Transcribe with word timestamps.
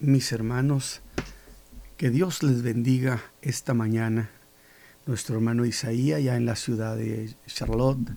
mis 0.00 0.32
hermanos, 0.32 1.00
que 1.96 2.10
Dios 2.10 2.42
les 2.42 2.62
bendiga 2.62 3.22
esta 3.40 3.72
mañana. 3.72 4.30
Nuestro 5.06 5.36
hermano 5.36 5.64
Isaías 5.64 6.22
ya 6.22 6.36
en 6.36 6.44
la 6.44 6.56
ciudad 6.56 6.96
de 6.96 7.34
Charlotte, 7.46 8.10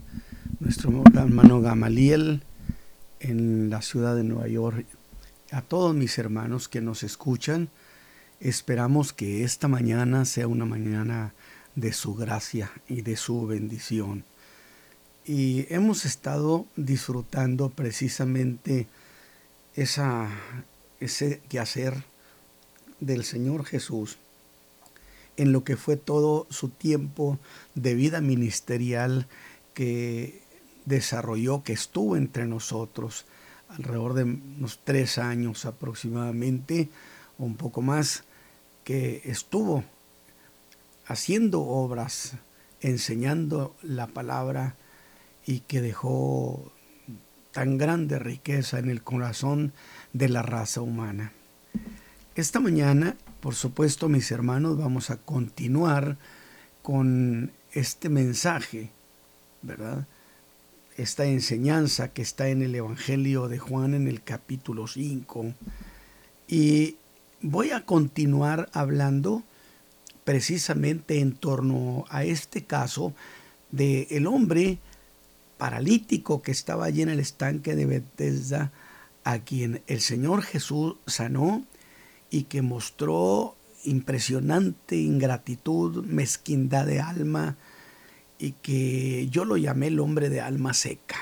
nuestro 0.60 1.04
hermano 1.14 1.62
Gamaliel 1.62 2.44
en 3.20 3.70
la 3.70 3.82
ciudad 3.82 4.16
de 4.16 4.24
Nueva 4.24 4.48
York. 4.48 4.86
A 5.52 5.62
todos 5.62 5.96
mis 5.96 6.18
hermanos 6.18 6.68
que 6.68 6.82
nos 6.82 7.04
escuchan, 7.04 7.70
esperamos 8.40 9.14
que 9.14 9.44
esta 9.44 9.68
mañana 9.68 10.26
sea 10.26 10.48
una 10.48 10.66
mañana 10.66 11.34
de 11.76 11.94
su 11.94 12.16
gracia 12.16 12.72
y 12.88 13.02
de 13.02 13.16
su 13.16 13.48
bendición. 13.48 14.26
Y 15.26 15.66
hemos 15.74 16.06
estado 16.06 16.66
disfrutando 16.76 17.70
precisamente 17.70 18.88
esa 19.76 20.30
ese 21.00 21.42
quehacer 21.50 22.04
del 23.00 23.24
Señor 23.24 23.66
Jesús 23.66 24.18
en 25.40 25.54
lo 25.54 25.64
que 25.64 25.78
fue 25.78 25.96
todo 25.96 26.48
su 26.50 26.68
tiempo 26.68 27.40
de 27.74 27.94
vida 27.94 28.20
ministerial 28.20 29.28
que 29.74 30.42
desarrolló, 30.84 31.64
que 31.64 31.72
estuvo 31.72 32.18
entre 32.18 32.46
nosotros 32.46 33.26
alrededor 33.70 34.16
de 34.16 34.24
unos 34.24 34.82
tres 34.84 35.18
años 35.18 35.66
aproximadamente, 35.66 36.90
o 37.38 37.46
un 37.46 37.56
poco 37.56 37.82
más, 37.82 38.26
que 38.84 39.22
estuvo 39.24 39.86
haciendo 41.06 41.62
obras, 41.62 42.34
enseñando 42.82 43.76
la 43.82 44.08
palabra 44.08 44.76
y 45.46 45.62
que 45.62 45.82
dejó 45.82 46.74
tan 47.52 47.78
grande 47.78 48.20
riqueza 48.20 48.80
en 48.80 48.90
el 48.90 49.04
corazón 49.04 49.72
de 50.14 50.30
la 50.30 50.42
raza 50.42 50.82
humana. 50.82 51.32
Esta 52.36 52.60
mañana, 52.60 53.16
por 53.40 53.56
supuesto, 53.56 54.10
mis 54.10 54.32
hermanos, 54.32 54.78
vamos 54.78 55.10
a 55.10 55.18
continuar 55.18 56.18
con 56.82 57.52
este 57.74 58.10
mensaje, 58.10 58.92
¿verdad? 59.62 60.08
Esta 60.98 61.26
enseñanza 61.26 62.10
que 62.10 62.22
está 62.22 62.50
en 62.50 62.62
el 62.62 62.76
Evangelio 62.76 63.48
de 63.48 63.60
Juan 63.60 63.94
en 63.94 64.08
el 64.08 64.24
capítulo 64.24 64.88
5. 64.88 65.54
Y 66.48 66.98
voy 67.42 67.72
a 67.72 67.86
continuar 67.86 68.70
hablando 68.74 69.44
precisamente 70.24 71.20
en 71.20 71.34
torno 71.34 72.06
a 72.10 72.24
este 72.24 72.64
caso 72.64 73.14
de 73.72 74.08
el 74.12 74.28
hombre 74.28 74.80
paralítico 75.58 76.42
que 76.42 76.52
estaba 76.52 76.86
allí 76.86 77.02
en 77.02 77.10
el 77.10 77.20
estanque 77.20 77.76
de 77.76 77.86
Bethesda, 77.86 78.72
a 79.30 79.38
quien 79.38 79.84
el 79.86 80.02
Señor 80.02 80.42
Jesús 80.42 80.96
sanó 81.06 81.64
y 82.32 82.46
que 82.46 82.64
mostró 82.64 83.56
impresionante 83.84 84.96
ingratitud, 84.96 86.04
mezquindad 86.04 86.88
de 86.88 87.00
alma, 87.00 87.56
y 88.40 88.54
que 88.54 89.28
yo 89.30 89.46
lo 89.46 89.56
llamé 89.56 89.88
el 89.88 90.00
hombre 90.00 90.30
de 90.30 90.42
alma 90.42 90.74
seca, 90.74 91.18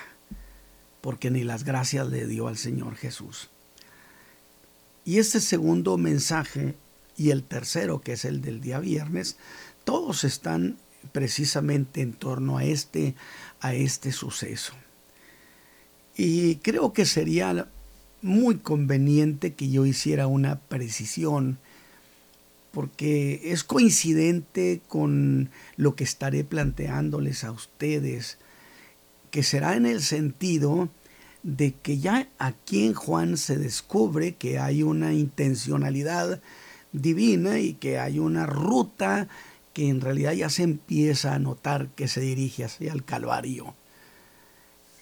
porque 1.02 1.32
ni 1.32 1.44
las 1.44 1.66
gracias 1.66 2.08
le 2.08 2.28
dio 2.28 2.48
al 2.48 2.56
Señor 2.58 2.96
Jesús. 2.96 3.50
Y 5.04 5.18
este 5.18 5.42
segundo 5.42 5.98
mensaje 5.98 6.76
y 7.18 7.32
el 7.32 7.44
tercero, 7.44 8.00
que 8.00 8.14
es 8.14 8.24
el 8.24 8.42
del 8.42 8.62
día 8.62 8.80
viernes, 8.80 9.36
todos 9.84 10.24
están 10.24 10.78
precisamente 11.12 12.00
en 12.00 12.14
torno 12.14 12.58
a 12.58 12.64
este, 12.64 13.16
a 13.60 13.74
este 13.74 14.14
suceso. 14.14 14.72
Y 16.16 16.56
creo 16.58 16.94
que 16.94 17.06
sería 17.06 17.68
muy 18.22 18.58
conveniente 18.58 19.54
que 19.54 19.70
yo 19.70 19.86
hiciera 19.86 20.28
una 20.28 20.60
precisión 20.60 21.60
porque 22.72 23.42
es 23.46 23.64
coincidente 23.64 24.82
con 24.88 25.50
lo 25.78 25.96
que 25.96 26.04
estaré 26.04 26.44
planteándoles 26.44 27.44
a 27.44 27.52
ustedes, 27.52 28.38
que 29.32 29.42
será 29.42 29.76
en 29.76 29.86
el 29.86 30.02
sentido 30.02 30.90
de 31.42 31.74
que 31.74 31.98
ya 31.98 32.30
aquí 32.38 32.86
en 32.86 32.94
Juan 32.94 33.38
se 33.38 33.58
descubre 33.58 34.36
que 34.36 34.60
hay 34.60 34.84
una 34.84 35.14
intencionalidad 35.14 36.42
divina 36.92 37.60
y 37.60 37.74
que 37.74 38.00
hay 38.00 38.20
una 38.20 38.46
ruta 38.46 39.28
que 39.74 39.90
en 39.90 40.02
realidad 40.02 40.34
ya 40.34 40.50
se 40.50 40.64
empieza 40.64 41.34
a 41.34 41.40
notar 41.40 41.90
que 41.90 42.08
se 42.08 42.22
dirige 42.22 42.64
hacia 42.64 42.94
el 42.94 43.04
Calvario. 43.04 43.76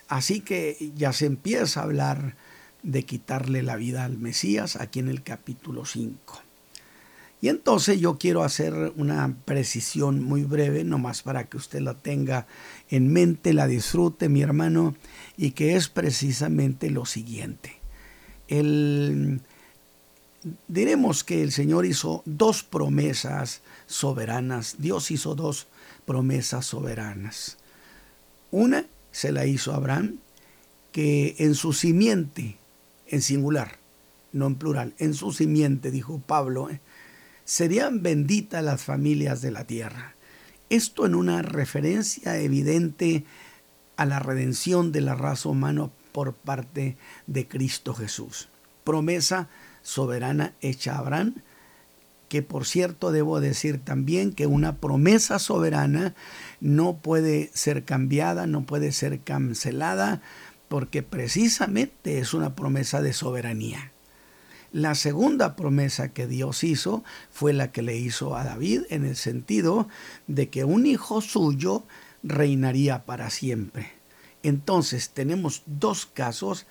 Así 0.08 0.42
que 0.42 0.92
ya 0.96 1.14
se 1.14 1.26
empieza 1.26 1.80
a 1.80 1.84
hablar 1.84 2.36
de 2.86 3.04
quitarle 3.04 3.64
la 3.64 3.76
vida 3.76 4.06
al 4.06 4.18
Mesías 4.18 4.76
aquí 4.76 5.00
en 5.00 5.10
el 5.10 5.24
capítulo 5.24 5.86
5. 5.86 6.42
Y 7.42 7.50
entonces 7.50 8.00
yo 8.00 8.18
quiero 8.18 8.44
hacer 8.44 8.94
una 8.96 9.36
precisión 9.46 10.24
muy 10.24 10.44
breve, 10.44 10.84
nomás 10.84 11.22
para 11.22 11.46
que 11.46 11.58
usted 11.58 11.82
la 11.82 11.96
tenga 11.96 12.48
en 12.90 13.12
mente, 13.12 13.54
la 13.54 13.68
disfrute, 13.68 14.30
mi 14.30 14.42
hermano, 14.42 14.96
y 15.36 15.52
que 15.52 15.76
es 15.76 15.90
precisamente 15.90 16.90
lo 16.90 17.06
siguiente. 17.06 17.78
El, 18.48 19.42
diremos 20.68 21.24
que 21.24 21.42
el 21.42 21.52
Señor 21.52 21.86
hizo 21.86 22.22
dos 22.26 22.64
promesas 22.64 23.62
soberanas. 23.88 24.76
Dios 24.78 25.12
hizo 25.12 25.36
dos 25.36 25.68
promesas 26.06 26.68
soberanas. 26.68 27.58
Una 28.52 28.86
se 29.12 29.32
la 29.32 29.46
hizo 29.46 29.74
a 29.74 29.78
Abraham, 29.78 30.20
que 30.92 31.36
en 31.40 31.56
su 31.56 31.74
simiente, 31.74 32.58
en 33.08 33.22
singular, 33.22 33.78
no 34.32 34.48
en 34.48 34.56
plural, 34.56 34.94
en 34.98 35.14
su 35.14 35.32
simiente, 35.32 35.92
dijo 35.92 36.20
Pablo, 36.20 36.70
eh, 36.70 36.80
serían 37.44 38.02
benditas 38.02 38.64
las 38.64 38.84
familias 38.84 39.42
de 39.42 39.52
la 39.52 39.66
tierra. 39.66 40.16
Esto 40.70 41.06
en 41.06 41.16
una 41.16 41.42
referencia 41.42 42.38
evidente 42.38 43.26
a 43.98 44.06
la 44.06 44.20
redención 44.20 44.92
de 44.92 45.02
la 45.02 45.16
raza 45.16 45.50
humana 45.50 45.90
por 46.12 46.34
parte 46.34 46.98
de 47.28 47.48
Cristo 47.48 47.94
Jesús. 47.94 48.50
Promesa 48.84 49.48
soberana 49.84 50.54
hecha 50.62 50.96
a 50.96 51.00
Abraham 51.00 51.36
que 52.30 52.42
por 52.42 52.66
cierto 52.66 53.12
debo 53.12 53.40
decir 53.40 53.80
también 53.80 54.34
que 54.34 54.48
una 54.48 54.78
promesa 54.78 55.40
soberana 55.40 56.16
no 56.60 56.98
puede 56.98 57.52
ser 57.54 57.86
cambiada, 57.86 58.48
no 58.48 58.66
puede 58.66 58.92
ser 58.92 59.20
cancelada, 59.20 60.22
porque 60.76 61.04
precisamente 61.04 62.20
es 62.20 62.34
una 62.34 62.54
promesa 62.54 63.02
de 63.02 63.14
soberanía. 63.14 63.94
La 64.74 64.94
segunda 64.94 65.56
promesa 65.56 66.12
que 66.12 66.28
Dios 66.28 66.66
hizo 66.66 67.02
fue 67.32 67.54
la 67.54 67.72
que 67.72 67.82
le 67.82 67.96
hizo 67.96 68.36
a 68.36 68.44
David 68.44 68.82
en 68.90 69.06
el 69.06 69.16
sentido 69.16 69.88
de 70.28 70.50
que 70.50 70.66
un 70.66 70.86
hijo 70.86 71.22
suyo 71.22 71.86
reinaría 72.24 73.06
para 73.06 73.30
siempre. 73.30 73.94
Entonces 74.44 75.12
tenemos 75.12 75.64
dos 75.66 76.06
casos 76.06 76.66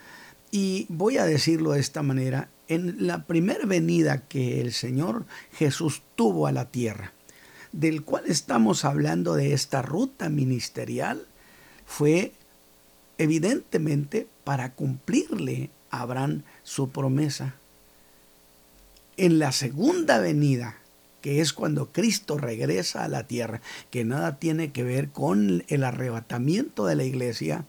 y 0.50 0.84
voy 0.91 1.16
a 1.16 1.25
decirlo 1.25 1.72
de 1.72 1.81
esta 1.81 2.03
manera, 2.03 2.50
en 2.69 3.06
la 3.06 3.25
primera 3.25 3.65
venida 3.65 4.28
que 4.28 4.60
el 4.60 4.75
Señor 4.75 5.25
Jesús 5.50 6.03
tuvo 6.15 6.47
a 6.47 6.53
la 6.53 6.71
tierra, 6.71 7.15
del 7.72 8.03
cual 8.03 8.25
estamos 8.26 8.84
hablando 8.84 9.34
de 9.34 9.54
esta 9.54 9.81
ruta 9.81 10.28
ministerial, 10.28 11.26
fue 11.86 12.34
evidentemente 13.19 14.26
para 14.44 14.72
cumplirle 14.72 15.70
a 15.91 16.02
Abraham 16.02 16.42
su 16.62 16.91
promesa. 16.91 17.54
En 19.16 19.38
la 19.38 19.52
segunda 19.52 20.19
venida, 20.19 20.78
que 21.20 21.41
es 21.41 21.53
cuando 21.53 21.92
Cristo 21.92 22.36
regresa 22.36 23.04
a 23.04 23.08
la 23.08 23.26
tierra, 23.26 23.62
que 23.91 24.04
nada 24.04 24.38
tiene 24.38 24.72
que 24.72 24.82
ver 24.82 25.10
con 25.10 25.64
el 25.69 25.84
arrebatamiento 25.84 26.86
de 26.86 26.97
la 26.97 27.04
iglesia, 27.04 27.64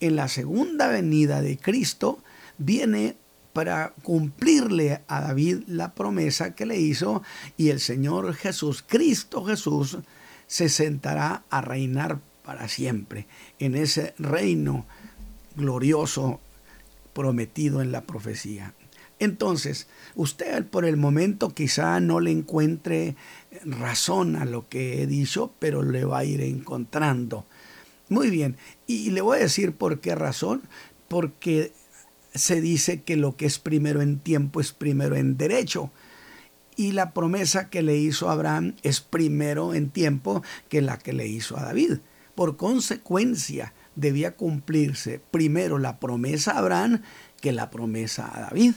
en 0.00 0.16
la 0.16 0.28
segunda 0.28 0.88
venida 0.88 1.42
de 1.42 1.58
Cristo 1.58 2.22
viene 2.58 3.16
para 3.52 3.94
cumplirle 4.02 5.00
a 5.08 5.22
David 5.22 5.62
la 5.66 5.94
promesa 5.94 6.54
que 6.54 6.66
le 6.66 6.78
hizo 6.78 7.22
y 7.56 7.70
el 7.70 7.80
Señor 7.80 8.34
Jesús, 8.34 8.84
Cristo 8.86 9.44
Jesús, 9.44 9.98
se 10.46 10.68
sentará 10.68 11.44
a 11.50 11.60
reinar 11.62 12.20
para 12.46 12.68
siempre 12.68 13.26
en 13.58 13.74
ese 13.74 14.14
reino 14.18 14.86
glorioso 15.56 16.40
prometido 17.12 17.82
en 17.82 17.90
la 17.90 18.02
profecía. 18.02 18.72
Entonces, 19.18 19.88
usted 20.14 20.64
por 20.64 20.84
el 20.84 20.96
momento 20.96 21.54
quizá 21.54 21.98
no 22.00 22.20
le 22.20 22.30
encuentre 22.30 23.16
razón 23.64 24.36
a 24.36 24.44
lo 24.44 24.68
que 24.68 25.02
he 25.02 25.06
dicho, 25.06 25.52
pero 25.58 25.82
le 25.82 26.04
va 26.04 26.18
a 26.18 26.24
ir 26.24 26.40
encontrando. 26.40 27.46
Muy 28.08 28.30
bien, 28.30 28.56
y 28.86 29.10
le 29.10 29.22
voy 29.22 29.38
a 29.38 29.42
decir 29.42 29.72
por 29.72 30.00
qué 30.00 30.14
razón, 30.14 30.62
porque 31.08 31.72
se 32.32 32.60
dice 32.60 33.02
que 33.02 33.16
lo 33.16 33.36
que 33.36 33.46
es 33.46 33.58
primero 33.58 34.02
en 34.02 34.20
tiempo 34.20 34.60
es 34.60 34.72
primero 34.72 35.16
en 35.16 35.36
derecho. 35.36 35.90
Y 36.76 36.92
la 36.92 37.12
promesa 37.12 37.70
que 37.70 37.82
le 37.82 37.96
hizo 37.96 38.30
Abraham 38.30 38.74
es 38.82 39.00
primero 39.00 39.74
en 39.74 39.88
tiempo 39.88 40.42
que 40.68 40.82
la 40.82 40.98
que 40.98 41.14
le 41.14 41.26
hizo 41.26 41.56
a 41.56 41.62
David. 41.62 41.98
Por 42.36 42.58
consecuencia, 42.58 43.72
debía 43.96 44.36
cumplirse 44.36 45.20
primero 45.30 45.78
la 45.78 45.98
promesa 45.98 46.52
a 46.52 46.58
Abraham 46.58 47.02
que 47.40 47.50
la 47.50 47.70
promesa 47.70 48.30
a 48.32 48.42
David. 48.42 48.74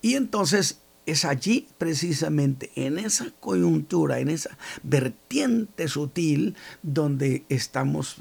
Y 0.00 0.14
entonces 0.14 0.78
es 1.04 1.24
allí 1.24 1.66
precisamente, 1.76 2.70
en 2.76 2.98
esa 2.98 3.32
coyuntura, 3.40 4.20
en 4.20 4.28
esa 4.28 4.56
vertiente 4.84 5.88
sutil, 5.88 6.54
donde 6.82 7.44
estamos 7.48 8.18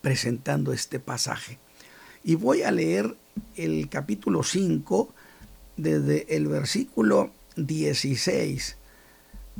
presentando 0.00 0.72
este 0.72 1.00
pasaje. 1.00 1.58
Y 2.22 2.36
voy 2.36 2.62
a 2.62 2.70
leer 2.70 3.16
el 3.56 3.88
capítulo 3.88 4.44
5, 4.44 5.12
desde 5.76 6.36
el 6.36 6.46
versículo 6.46 7.32
16 7.56 8.76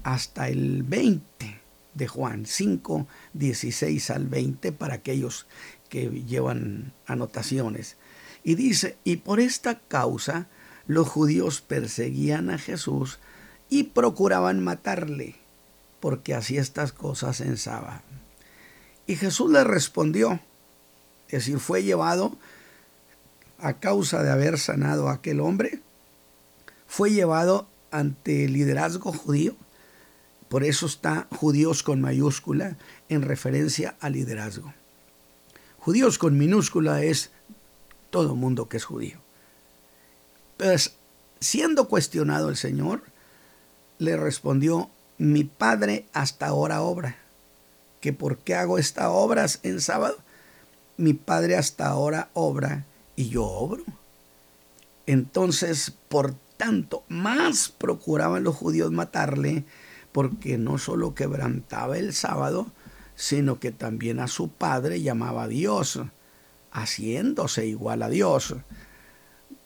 hasta 0.05 0.49
el 0.49 0.85
20 0.85 1.58
de 1.99 2.09
Juan, 2.09 2.47
5, 2.47 3.07
16 3.35 4.11
al 4.11 4.27
20, 4.27 4.73
para 4.73 4.95
aquellos 4.95 5.47
que 5.91 6.09
llevan 6.09 6.95
anotaciones. 7.07 7.97
Y 8.43 8.55
dice, 8.55 8.97
y 9.05 9.17
por 9.17 9.41
esta 9.41 9.81
causa, 9.81 10.47
los 10.87 11.09
judíos 11.09 11.61
perseguían 11.61 12.49
a 12.49 12.59
Jesús 12.59 13.19
y 13.69 13.85
procuraban 13.85 14.63
matarle, 14.65 15.37
porque 16.01 16.35
hacía 16.35 16.63
estas 16.63 16.93
cosas 16.93 17.41
en 17.43 17.59
sábado. 17.59 18.01
Y 19.07 19.17
Jesús 19.17 19.51
le 19.51 19.65
respondió, 19.65 20.41
es 21.27 21.45
decir, 21.45 21.59
fue 21.59 21.83
llevado 21.83 22.39
a 23.59 23.75
causa 23.75 24.23
de 24.23 24.31
haber 24.31 24.59
sanado 24.59 25.09
a 25.09 25.15
aquel 25.15 25.41
hombre, 25.41 25.81
fue 26.87 27.11
llevado 27.11 27.69
ante 27.91 28.45
el 28.45 28.53
liderazgo 28.53 29.13
judío, 29.13 29.57
por 30.49 30.65
eso 30.65 30.87
está 30.87 31.27
judíos 31.37 31.83
con 31.83 32.01
mayúscula 32.01 32.77
en 33.09 33.23
referencia 33.23 33.97
al 34.01 34.13
liderazgo. 34.13 34.73
Judíos 35.79 36.19
con 36.19 36.37
minúscula 36.39 37.03
es 37.03 37.31
todo 38.11 38.35
mundo 38.35 38.69
que 38.69 38.79
es 38.79 38.85
judío. 38.85 39.19
Pues 40.57 40.97
siendo 41.41 41.89
cuestionado 41.89 42.49
el 42.49 42.57
Señor, 42.57 43.03
le 43.99 44.17
respondió, 44.17 44.91
mi 45.19 45.45
padre 45.45 46.07
hasta 46.13 46.47
ahora 46.47 46.83
obra. 46.83 47.17
¿Que 48.01 48.13
por 48.13 48.39
qué 48.39 48.55
hago 48.55 48.79
estas 48.79 49.09
obras 49.11 49.61
en 49.63 49.81
sábado? 49.81 50.17
Mi 50.97 51.13
padre 51.13 51.57
hasta 51.57 51.89
ahora 51.89 52.31
obra 52.33 52.85
y 53.17 53.29
yo 53.29 53.45
obro. 53.45 53.83
Entonces, 55.07 55.93
por 56.09 56.35
tanto, 56.57 57.03
más 57.09 57.69
procuraban 57.69 58.45
los 58.45 58.55
judíos 58.55 58.93
matarle, 58.93 59.65
porque 60.13 60.59
no 60.59 60.79
solo 60.79 61.15
quebrantaba 61.15 61.99
el 61.99 62.13
sábado, 62.13 62.67
sino 63.15 63.59
que 63.59 63.73
también 63.73 64.21
a 64.21 64.29
su 64.29 64.49
padre 64.49 65.03
llamaba 65.03 65.49
Dios, 65.49 66.01
haciéndose 66.71 67.67
igual 67.67 68.03
a 68.03 68.09
Dios. 68.09 68.55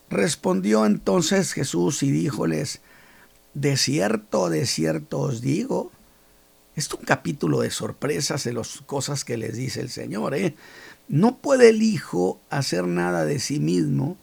Respondió 0.09 0.85
entonces 0.85 1.53
Jesús 1.53 2.03
y 2.03 2.11
díjoles, 2.11 2.81
de 3.53 3.77
cierto, 3.77 4.49
de 4.49 4.65
cierto 4.65 5.19
os 5.19 5.41
digo, 5.41 5.91
es 6.75 6.91
un 6.91 7.05
capítulo 7.05 7.61
de 7.61 7.69
sorpresas 7.69 8.43
de 8.43 8.53
las 8.53 8.81
cosas 8.85 9.23
que 9.23 9.37
les 9.37 9.55
dice 9.55 9.81
el 9.81 9.89
Señor. 9.89 10.33
¿eh? 10.33 10.55
No 11.07 11.37
puede 11.37 11.69
el 11.69 11.83
Hijo 11.83 12.39
hacer 12.49 12.87
nada 12.87 13.25
de 13.25 13.39
sí 13.39 13.59
mismo, 13.59 14.17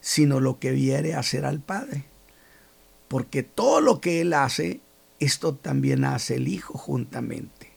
sino 0.00 0.40
lo 0.40 0.58
que 0.58 0.72
viere 0.72 1.14
hacer 1.14 1.46
al 1.46 1.60
Padre. 1.60 2.04
Porque 3.08 3.42
todo 3.42 3.80
lo 3.80 4.00
que 4.00 4.20
Él 4.20 4.34
hace, 4.34 4.80
esto 5.20 5.54
también 5.54 6.04
hace 6.04 6.36
el 6.36 6.48
Hijo 6.48 6.76
juntamente. 6.78 7.72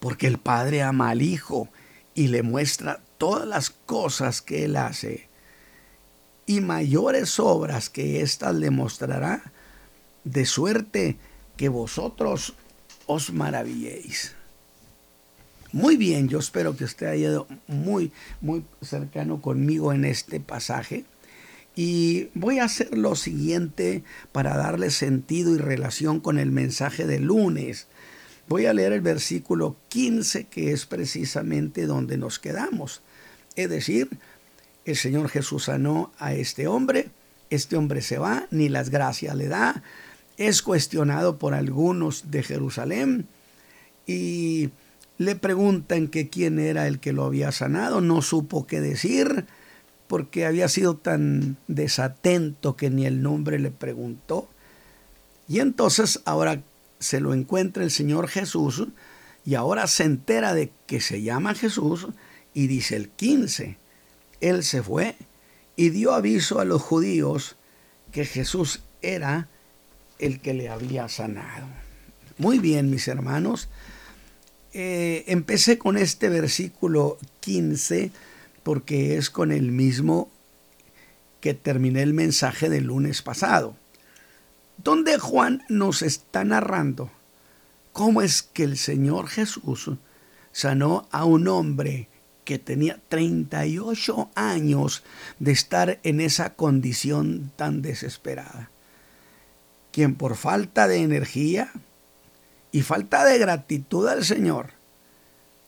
Porque 0.00 0.26
el 0.26 0.38
Padre 0.38 0.82
ama 0.82 1.10
al 1.10 1.22
Hijo 1.22 1.68
y 2.14 2.28
le 2.28 2.42
muestra 2.42 3.00
todas 3.18 3.46
las 3.46 3.70
cosas 3.70 4.42
que 4.42 4.64
Él 4.64 4.76
hace 4.76 5.28
y 6.46 6.60
mayores 6.60 7.38
obras 7.40 7.88
que 7.88 8.20
éstas 8.20 8.54
le 8.54 8.70
mostrará, 8.70 9.52
de 10.24 10.46
suerte 10.46 11.16
que 11.56 11.68
vosotros 11.68 12.54
os 13.06 13.32
maravilléis. 13.32 14.34
Muy 15.72 15.96
bien, 15.96 16.28
yo 16.28 16.38
espero 16.38 16.76
que 16.76 16.84
usted 16.84 17.06
haya 17.06 17.28
ido 17.30 17.46
muy, 17.66 18.12
muy 18.40 18.64
cercano 18.80 19.42
conmigo 19.42 19.92
en 19.92 20.04
este 20.04 20.38
pasaje. 20.38 21.04
Y 21.76 22.28
voy 22.34 22.60
a 22.60 22.64
hacer 22.64 22.96
lo 22.96 23.16
siguiente 23.16 24.04
para 24.32 24.56
darle 24.56 24.90
sentido 24.90 25.54
y 25.54 25.58
relación 25.58 26.20
con 26.20 26.38
el 26.38 26.52
mensaje 26.52 27.06
de 27.06 27.18
lunes. 27.18 27.88
Voy 28.46 28.66
a 28.66 28.72
leer 28.72 28.92
el 28.92 29.00
versículo 29.00 29.76
15, 29.88 30.44
que 30.44 30.72
es 30.72 30.86
precisamente 30.86 31.86
donde 31.86 32.16
nos 32.16 32.38
quedamos. 32.38 33.02
Es 33.56 33.68
decir, 33.70 34.08
el 34.84 34.96
Señor 34.96 35.28
Jesús 35.28 35.64
sanó 35.64 36.12
a 36.18 36.34
este 36.34 36.68
hombre, 36.68 37.10
este 37.50 37.76
hombre 37.76 38.02
se 38.02 38.18
va, 38.18 38.46
ni 38.50 38.68
las 38.68 38.90
gracias 38.90 39.34
le 39.34 39.48
da, 39.48 39.82
es 40.36 40.62
cuestionado 40.62 41.38
por 41.38 41.54
algunos 41.54 42.30
de 42.30 42.42
Jerusalén 42.42 43.26
y 44.06 44.70
le 45.18 45.36
preguntan 45.36 46.08
que 46.08 46.28
quién 46.28 46.58
era 46.58 46.86
el 46.86 46.98
que 46.98 47.12
lo 47.12 47.24
había 47.24 47.52
sanado, 47.52 48.00
no 48.00 48.20
supo 48.20 48.66
qué 48.66 48.80
decir 48.80 49.46
porque 50.06 50.46
había 50.46 50.68
sido 50.68 50.96
tan 50.96 51.56
desatento 51.68 52.76
que 52.76 52.90
ni 52.90 53.06
el 53.06 53.22
nombre 53.22 53.58
le 53.58 53.70
preguntó. 53.70 54.48
Y 55.48 55.60
entonces 55.60 56.20
ahora 56.24 56.62
se 56.98 57.20
lo 57.20 57.34
encuentra 57.34 57.84
el 57.84 57.90
Señor 57.90 58.28
Jesús 58.28 58.86
y 59.44 59.54
ahora 59.54 59.86
se 59.86 60.04
entera 60.04 60.54
de 60.54 60.70
que 60.86 61.00
se 61.00 61.22
llama 61.22 61.54
Jesús 61.54 62.08
y 62.54 62.66
dice 62.66 62.96
el 62.96 63.10
15, 63.10 63.76
él 64.40 64.64
se 64.64 64.82
fue 64.82 65.16
y 65.76 65.90
dio 65.90 66.14
aviso 66.14 66.60
a 66.60 66.64
los 66.64 66.80
judíos 66.80 67.56
que 68.12 68.24
Jesús 68.24 68.80
era 69.02 69.48
el 70.18 70.40
que 70.40 70.54
le 70.54 70.68
había 70.68 71.08
sanado. 71.08 71.66
Muy 72.38 72.58
bien, 72.58 72.90
mis 72.90 73.08
hermanos. 73.08 73.68
Eh, 74.72 75.24
empecé 75.28 75.78
con 75.78 75.96
este 75.96 76.28
versículo 76.28 77.18
15 77.40 78.10
porque 78.64 79.16
es 79.16 79.30
con 79.30 79.52
el 79.52 79.70
mismo 79.70 80.28
que 81.40 81.54
terminé 81.54 82.02
el 82.02 82.14
mensaje 82.14 82.68
del 82.68 82.84
lunes 82.84 83.22
pasado, 83.22 83.76
donde 84.78 85.18
Juan 85.18 85.62
nos 85.68 86.02
está 86.02 86.42
narrando 86.42 87.10
cómo 87.92 88.22
es 88.22 88.42
que 88.42 88.64
el 88.64 88.76
Señor 88.76 89.28
Jesús 89.28 89.90
sanó 90.50 91.06
a 91.12 91.24
un 91.24 91.46
hombre 91.46 92.08
que 92.44 92.58
tenía 92.58 93.00
38 93.08 94.30
años 94.34 95.02
de 95.38 95.52
estar 95.52 96.00
en 96.02 96.20
esa 96.20 96.54
condición 96.54 97.52
tan 97.56 97.82
desesperada, 97.82 98.70
quien 99.92 100.16
por 100.16 100.36
falta 100.36 100.88
de 100.88 100.98
energía 100.98 101.70
y 102.72 102.82
falta 102.82 103.24
de 103.24 103.38
gratitud 103.38 104.08
al 104.08 104.24
Señor, 104.24 104.72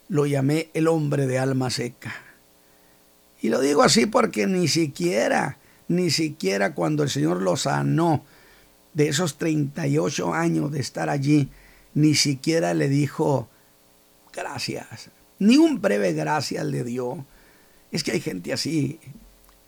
lo 0.09 0.27
llamé 0.27 0.71
el 0.75 0.89
hombre 0.89 1.27
de 1.27 1.39
alma 1.39 1.71
seca. 1.71 2.26
Y 3.47 3.49
lo 3.49 3.61
digo 3.61 3.85
así 3.85 4.07
porque 4.07 4.49
ni 4.49 4.67
siquiera, 4.67 5.59
ni 5.87 6.11
siquiera 6.11 6.75
cuando 6.75 7.05
el 7.05 7.11
Señor 7.11 7.43
lo 7.43 7.57
sanó 7.57 8.25
de 8.93 9.07
esos 9.07 9.39
38 9.39 10.35
años 10.35 10.73
de 10.73 10.81
estar 10.81 11.09
allí, 11.09 11.49
ni 11.95 12.17
siquiera 12.17 12.75
le 12.75 12.89
dijo 12.89 13.49
gracias, 14.35 15.11
ni 15.39 15.59
un 15.59 15.81
breve 15.81 16.13
gracias 16.13 16.67
le 16.67 16.83
dio. 16.83 17.25
Es 17.93 18.03
que 18.03 18.11
hay 18.11 18.21
gente 18.21 18.53
así 18.53 18.99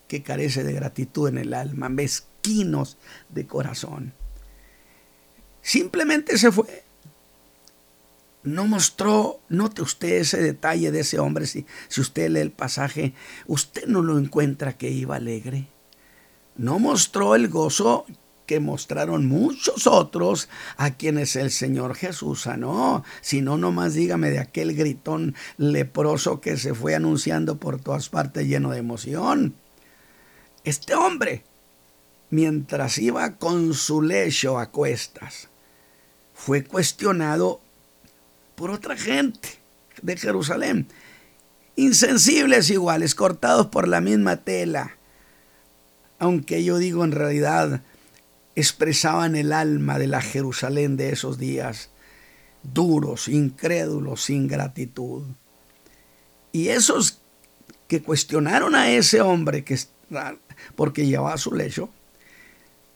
que 0.08 0.24
carece 0.24 0.64
de 0.64 0.72
gratitud 0.72 1.28
en 1.28 1.38
el 1.38 1.54
alma, 1.54 1.88
mezquinos 1.88 2.98
de 3.28 3.46
corazón. 3.46 4.12
Simplemente 5.62 6.36
se 6.36 6.50
fue. 6.50 6.82
No 8.48 8.66
mostró, 8.66 9.40
note 9.50 9.82
usted 9.82 10.20
ese 10.20 10.40
detalle 10.40 10.90
de 10.90 11.00
ese 11.00 11.18
hombre, 11.18 11.46
si, 11.46 11.66
si 11.88 12.00
usted 12.00 12.30
lee 12.30 12.40
el 12.40 12.50
pasaje, 12.50 13.12
usted 13.46 13.86
no 13.86 14.00
lo 14.02 14.18
encuentra 14.18 14.78
que 14.78 14.88
iba 14.88 15.16
alegre. 15.16 15.68
No 16.56 16.78
mostró 16.78 17.34
el 17.34 17.48
gozo 17.48 18.06
que 18.46 18.58
mostraron 18.58 19.28
muchos 19.28 19.86
otros 19.86 20.48
a 20.78 20.94
quienes 20.94 21.36
el 21.36 21.50
Señor 21.50 21.94
Jesús 21.94 22.42
sanó. 22.42 23.04
Si 23.20 23.42
no, 23.42 23.58
nomás 23.58 23.92
dígame 23.92 24.30
de 24.30 24.38
aquel 24.38 24.74
gritón 24.74 25.34
leproso 25.58 26.40
que 26.40 26.56
se 26.56 26.72
fue 26.72 26.94
anunciando 26.94 27.58
por 27.58 27.78
todas 27.78 28.08
partes 28.08 28.46
lleno 28.46 28.70
de 28.70 28.78
emoción. 28.78 29.54
Este 30.64 30.94
hombre, 30.94 31.44
mientras 32.30 32.96
iba 32.96 33.36
con 33.36 33.74
su 33.74 34.00
lecho 34.00 34.58
a 34.58 34.70
cuestas, 34.70 35.50
fue 36.32 36.64
cuestionado 36.64 37.60
por 38.58 38.72
otra 38.72 38.96
gente 38.96 39.48
de 40.02 40.16
Jerusalén. 40.16 40.88
Insensibles 41.76 42.68
iguales, 42.70 43.14
cortados 43.14 43.68
por 43.68 43.86
la 43.86 44.00
misma 44.00 44.38
tela. 44.38 44.96
Aunque 46.18 46.64
yo 46.64 46.78
digo 46.78 47.04
en 47.04 47.12
realidad 47.12 47.82
expresaban 48.56 49.36
el 49.36 49.52
alma 49.52 50.00
de 50.00 50.08
la 50.08 50.20
Jerusalén 50.20 50.96
de 50.96 51.10
esos 51.12 51.38
días, 51.38 51.90
duros, 52.64 53.28
incrédulos, 53.28 54.24
sin 54.24 54.48
gratitud. 54.48 55.22
Y 56.50 56.70
esos 56.70 57.20
que 57.86 58.02
cuestionaron 58.02 58.74
a 58.74 58.90
ese 58.90 59.20
hombre 59.20 59.62
que 59.62 59.78
porque 60.74 61.06
llevaba 61.06 61.38
su 61.38 61.54
lecho, 61.54 61.90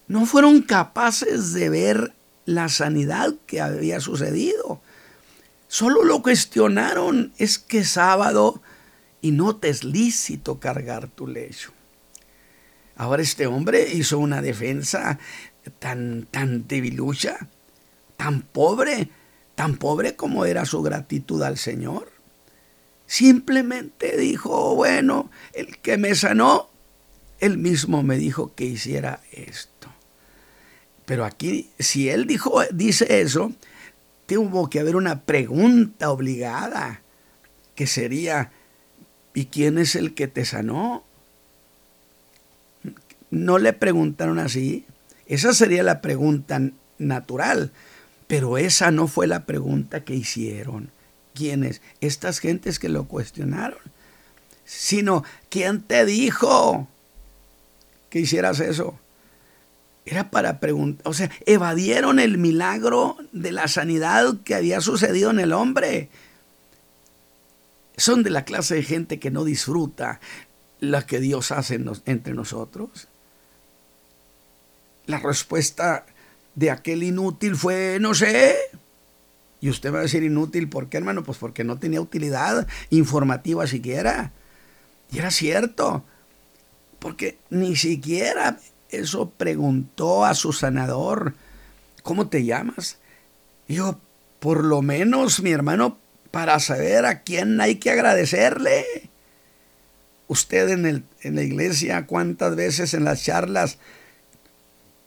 no 0.09 0.27
fueron 0.27 0.63
capaces 0.63 1.53
de 1.53 1.69
ver 1.69 2.15
la 2.47 2.69
sanidad 2.69 3.35
que 3.47 3.61
había 3.61 4.01
sucedido. 4.01 4.83
Solo 5.73 6.05
lo 6.05 6.21
cuestionaron, 6.21 7.33
es 7.39 7.59
que 7.59 7.83
sábado 7.83 8.61
y 9.23 9.31
no 9.31 9.57
te 9.57 9.71
es 9.71 9.85
lícito 9.85 10.61
cargar 10.61 11.09
tu 11.09 11.27
lecho. 11.27 11.73
Ahora 12.95 13.23
este 13.23 13.47
hombre 13.47 13.91
hizo 13.95 14.19
una 14.19 14.43
defensa 14.43 15.19
tan, 15.79 16.29
tan 16.31 16.69
debilucha, 16.69 17.49
tan 18.19 18.43
pobre, 18.43 19.09
tan 19.55 19.77
pobre 19.77 20.15
como 20.15 20.45
era 20.45 20.67
su 20.67 20.83
gratitud 20.83 21.43
al 21.43 21.57
Señor. 21.57 22.13
Simplemente 23.07 24.19
dijo, 24.19 24.75
bueno, 24.75 25.31
el 25.55 25.79
que 25.79 25.97
me 25.97 26.15
sanó, 26.15 26.69
él 27.41 27.57
mismo 27.57 28.03
me 28.03 28.19
dijo 28.19 28.55
que 28.55 28.67
hiciera 28.67 29.23
esto. 29.33 29.89
Pero 31.07 31.25
aquí, 31.25 31.71
si 31.79 32.11
él 32.11 32.27
dijo, 32.27 32.61
dice 32.75 33.23
eso, 33.23 33.53
tuvo 34.33 34.71
que 34.71 34.81
haber 34.81 34.97
una 34.97 35.21
pregunta 35.21 36.11
obligada, 36.11 37.03
que 37.75 37.87
sería, 37.87 38.51
¿y 39.35 39.47
quién 39.47 39.77
es 39.77 39.95
el 39.95 40.15
que 40.15 40.27
te 40.27 40.47
sanó? 40.47 41.05
No 43.31 43.59
le 43.59 43.75
preguntaron 43.75 44.39
así. 44.39 44.87
Esa 45.27 45.53
sería 45.53 45.83
la 45.83 46.01
pregunta 46.01 46.61
natural, 46.99 47.73
pero 48.27 48.57
esa 48.57 48.91
no 48.91 49.07
fue 49.07 49.27
la 49.27 49.45
pregunta 49.45 50.03
que 50.03 50.15
hicieron. 50.15 50.91
¿Quiénes? 51.35 51.83
Estas 52.01 52.39
gentes 52.39 52.79
que 52.79 52.89
lo 52.89 53.05
cuestionaron. 53.05 53.81
Sino, 54.65 55.25
¿quién 55.51 55.83
te 55.83 56.07
dijo 56.07 56.89
que 58.09 58.21
hicieras 58.21 58.61
eso? 58.61 58.99
Era 60.05 60.31
para 60.31 60.59
preguntar, 60.59 61.07
o 61.07 61.15
sea, 61.15 61.31
evadieron 61.47 62.19
el 62.19 62.37
milagro 62.37 63.17
de 63.33 63.53
la 63.53 63.69
sanidad 63.69 64.37
que 64.45 64.55
había 64.55 64.81
sucedido 64.81 65.31
en 65.31 65.39
el 65.39 65.53
hombre. 65.53 66.09
Son 67.97 68.23
de 68.23 68.31
la 68.31 68.45
clase 68.45 68.75
de 68.75 68.83
gente 68.83 69.21
que 69.21 69.31
no 69.31 69.45
disfruta 69.45 70.21
la 70.81 71.07
que 71.07 71.21
Dios 71.21 71.53
hace 71.53 71.81
entre 72.07 72.35
nosotros. 72.35 73.09
La 75.07 75.19
respuesta 75.19 76.05
de 76.57 76.71
aquel 76.71 77.05
inútil 77.05 77.55
fue, 77.55 77.99
no 78.01 78.15
sé. 78.15 78.57
Y 79.61 79.71
usted 79.71 79.95
va 79.95 80.01
a 80.01 80.03
decir 80.03 80.25
inútil, 80.25 80.69
¿por 80.69 80.89
qué, 80.89 80.97
hermano? 80.97 81.23
Pues 81.23 81.39
porque 81.39 81.63
no 81.63 81.79
tenía 81.79 82.01
utilidad 82.01 82.67
informativa 82.91 83.69
siquiera. 83.69 84.33
Y 85.13 85.19
era 85.19 85.31
cierto, 85.31 86.05
porque 86.99 87.39
ni 87.51 87.77
siquiera 87.77 88.59
eso 88.93 89.31
preguntó 89.31 90.25
a 90.25 90.35
su 90.35 90.53
sanador, 90.53 91.35
¿cómo 92.03 92.29
te 92.29 92.45
llamas? 92.45 92.99
Dijo, 93.67 93.99
por 94.39 94.65
lo 94.65 94.83
menos, 94.83 95.41
mi 95.41 95.51
hermano, 95.51 95.99
para 96.31 96.59
saber 96.61 97.07
a 97.07 97.23
quién 97.23 97.61
hay 97.61 97.77
que 97.77 97.91
agradecerle. 97.91 98.85
Usted 100.29 100.69
en, 100.71 100.87
el, 100.87 101.05
en 101.23 101.37
la 101.37 101.43
iglesia, 101.43 102.07
cuántas 102.07 102.57
veces 102.57 102.95
en 102.95 103.05
las 103.05 103.23
charlas, 103.23 103.79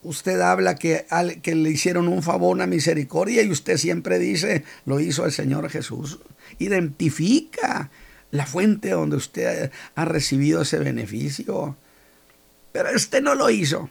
usted 0.04 0.40
habla 0.40 0.76
que, 0.76 1.06
que 1.42 1.56
le 1.56 1.70
hicieron 1.70 2.08
un 2.08 2.24
favor, 2.24 2.56
una 2.56 2.68
misericordia, 2.68 3.42
y 3.42 3.52
usted 3.52 3.78
siempre 3.78 4.20
dice, 4.20 4.64
lo 4.86 5.00
hizo 5.00 5.26
el 5.26 5.32
Señor 5.32 5.70
Jesús. 5.70 6.20
Identifica 6.60 7.90
la 8.32 8.46
fuente 8.46 8.92
donde 8.92 9.18
usted 9.18 9.72
ha 9.96 10.06
recibido 10.06 10.62
ese 10.62 10.78
beneficio. 10.78 11.76
Pero 12.76 12.90
este 12.90 13.22
no 13.22 13.36
lo 13.36 13.50
hizo. 13.50 13.90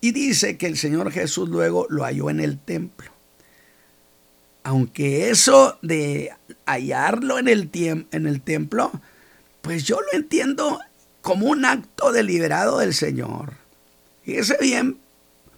Y 0.00 0.12
dice 0.12 0.56
que 0.56 0.66
el 0.66 0.78
Señor 0.78 1.12
Jesús 1.12 1.50
luego 1.50 1.86
lo 1.90 2.04
halló 2.04 2.30
en 2.30 2.40
el 2.40 2.58
templo. 2.58 3.10
Aunque 4.62 5.28
eso 5.28 5.76
de 5.82 6.32
hallarlo 6.64 7.38
en 7.38 7.48
el, 7.48 8.40
templo, 8.40 8.90
pues 9.60 9.84
yo 9.84 10.00
lo 10.00 10.18
entiendo 10.18 10.80
como 11.20 11.48
un 11.48 11.66
acto 11.66 12.12
deliberado 12.12 12.78
del 12.78 12.94
Señor. 12.94 13.56
Fíjese 14.24 14.56
bien, 14.58 14.96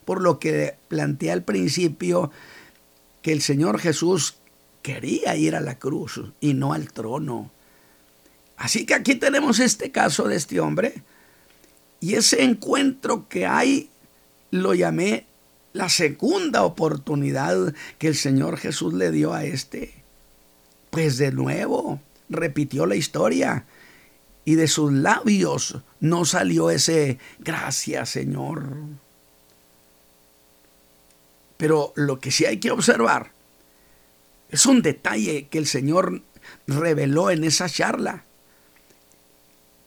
por 0.04 0.20
lo 0.20 0.40
que 0.40 0.74
planteé 0.88 1.30
al 1.30 1.44
principio, 1.44 2.32
que 3.22 3.30
el 3.30 3.42
Señor 3.42 3.78
Jesús 3.78 4.38
quería 4.82 5.36
ir 5.36 5.54
a 5.54 5.60
la 5.60 5.78
cruz 5.78 6.20
y 6.40 6.54
no 6.54 6.72
al 6.72 6.92
trono. 6.92 7.52
Así 8.56 8.86
que 8.86 8.94
aquí 8.94 9.14
tenemos 9.14 9.60
este 9.60 9.92
caso 9.92 10.26
de 10.26 10.34
este 10.34 10.58
hombre 10.58 11.04
y 12.04 12.16
ese 12.16 12.42
encuentro 12.42 13.30
que 13.30 13.46
hay 13.46 13.88
lo 14.50 14.74
llamé 14.74 15.24
la 15.72 15.88
segunda 15.88 16.62
oportunidad 16.62 17.74
que 17.96 18.08
el 18.08 18.14
Señor 18.14 18.58
Jesús 18.58 18.92
le 18.92 19.10
dio 19.10 19.32
a 19.32 19.44
este. 19.46 19.94
Pues 20.90 21.16
de 21.16 21.32
nuevo 21.32 22.02
repitió 22.28 22.84
la 22.84 22.94
historia 22.94 23.64
y 24.44 24.56
de 24.56 24.68
sus 24.68 24.92
labios 24.92 25.78
no 25.98 26.26
salió 26.26 26.68
ese 26.68 27.18
gracias 27.38 28.10
Señor. 28.10 28.68
Pero 31.56 31.94
lo 31.96 32.20
que 32.20 32.30
sí 32.30 32.44
hay 32.44 32.58
que 32.58 32.70
observar 32.70 33.32
es 34.50 34.66
un 34.66 34.82
detalle 34.82 35.48
que 35.48 35.56
el 35.56 35.66
Señor 35.66 36.20
reveló 36.66 37.30
en 37.30 37.44
esa 37.44 37.66
charla, 37.66 38.24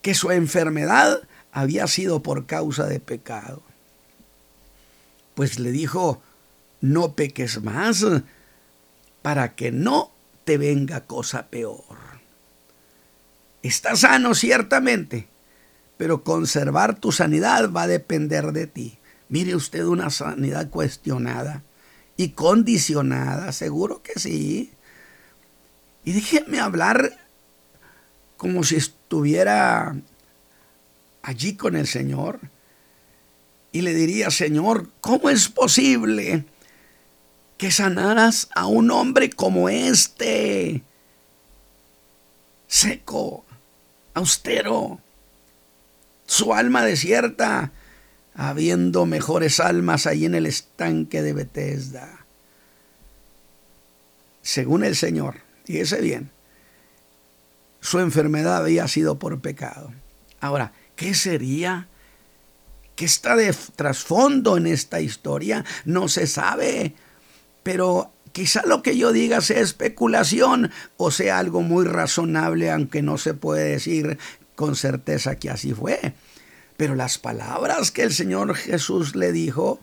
que 0.02 0.16
su 0.16 0.32
enfermedad 0.32 1.22
había 1.52 1.88
sido 1.88 2.22
por 2.22 2.46
causa 2.46 2.86
de 2.86 3.00
pecado. 3.00 3.62
Pues 5.36 5.60
le 5.60 5.72
dijo, 5.72 6.22
no 6.82 7.14
peques 7.14 7.62
más 7.62 8.06
para 9.22 9.56
que 9.56 9.72
no 9.72 10.12
te 10.46 10.58
venga 10.58 11.02
cosa 11.02 11.48
peor. 11.48 11.84
Estás 13.64 14.00
sano 14.00 14.34
ciertamente, 14.34 15.28
pero 15.98 16.24
conservar 16.24 17.00
tu 17.00 17.12
sanidad 17.12 17.72
va 17.72 17.84
a 17.84 17.88
depender 17.88 18.54
de 18.54 18.68
ti. 18.68 18.98
Mire 19.30 19.56
usted 19.56 19.84
una 19.84 20.10
sanidad 20.10 20.70
cuestionada 20.70 21.64
y 22.16 22.30
condicionada, 22.30 23.52
seguro 23.52 24.02
que 24.02 24.20
sí. 24.20 24.72
Y 26.06 26.14
déjeme 26.14 26.60
hablar 26.60 27.18
como 28.38 28.64
si 28.64 28.76
estuviera 28.76 29.98
allí 31.28 31.56
con 31.58 31.76
el 31.76 31.88
Señor 31.88 32.40
y 33.74 33.82
le 33.82 33.94
diría, 33.94 34.32
Señor, 34.32 34.90
¿cómo 35.02 35.30
es 35.30 35.50
posible 35.50 36.46
que 37.58 37.70
sanaras 37.70 38.48
a 38.56 38.66
un 38.66 38.92
hombre 38.92 39.30
como 39.30 39.68
este? 39.68 40.84
Seco, 42.70 43.44
austero, 44.14 45.02
su 46.26 46.54
alma 46.54 46.86
desierta, 46.86 47.74
habiendo 48.34 49.06
mejores 49.06 49.60
almas 49.60 50.08
allí 50.08 50.26
en 50.26 50.36
el 50.36 50.46
estanque 50.46 51.22
de 51.22 51.34
Bethesda. 51.34 52.26
Según 54.42 54.86
el 54.86 54.96
Señor, 54.96 55.42
fíjese 55.66 56.00
bien, 56.00 56.32
su 57.82 58.00
enfermedad 58.00 58.56
había 58.56 58.88
sido 58.88 59.20
por 59.20 59.42
pecado. 59.42 59.92
Ahora, 60.40 60.72
¿Qué 60.98 61.14
sería? 61.14 61.88
¿Qué 62.96 63.06
está 63.06 63.36
de 63.36 63.56
trasfondo 63.76 64.58
en 64.58 64.66
esta 64.66 65.00
historia? 65.00 65.64
No 65.86 66.10
se 66.10 66.26
sabe. 66.26 66.96
Pero 67.62 68.12
quizá 68.34 68.64
lo 68.66 68.82
que 68.82 68.98
yo 68.98 69.12
diga 69.12 69.40
sea 69.42 69.62
especulación 69.62 70.72
o 70.98 71.12
sea 71.12 71.38
algo 71.38 71.62
muy 71.62 71.86
razonable, 71.86 72.72
aunque 72.72 73.04
no 73.04 73.20
se 73.20 73.36
puede 73.36 73.70
decir 73.70 74.18
con 74.56 74.76
certeza 74.76 75.36
que 75.36 75.52
así 75.52 75.72
fue. 75.72 76.16
Pero 76.78 76.96
las 76.96 77.20
palabras 77.20 77.92
que 77.92 78.02
el 78.02 78.12
Señor 78.12 78.56
Jesús 78.56 79.16
le 79.16 79.32
dijo, 79.32 79.80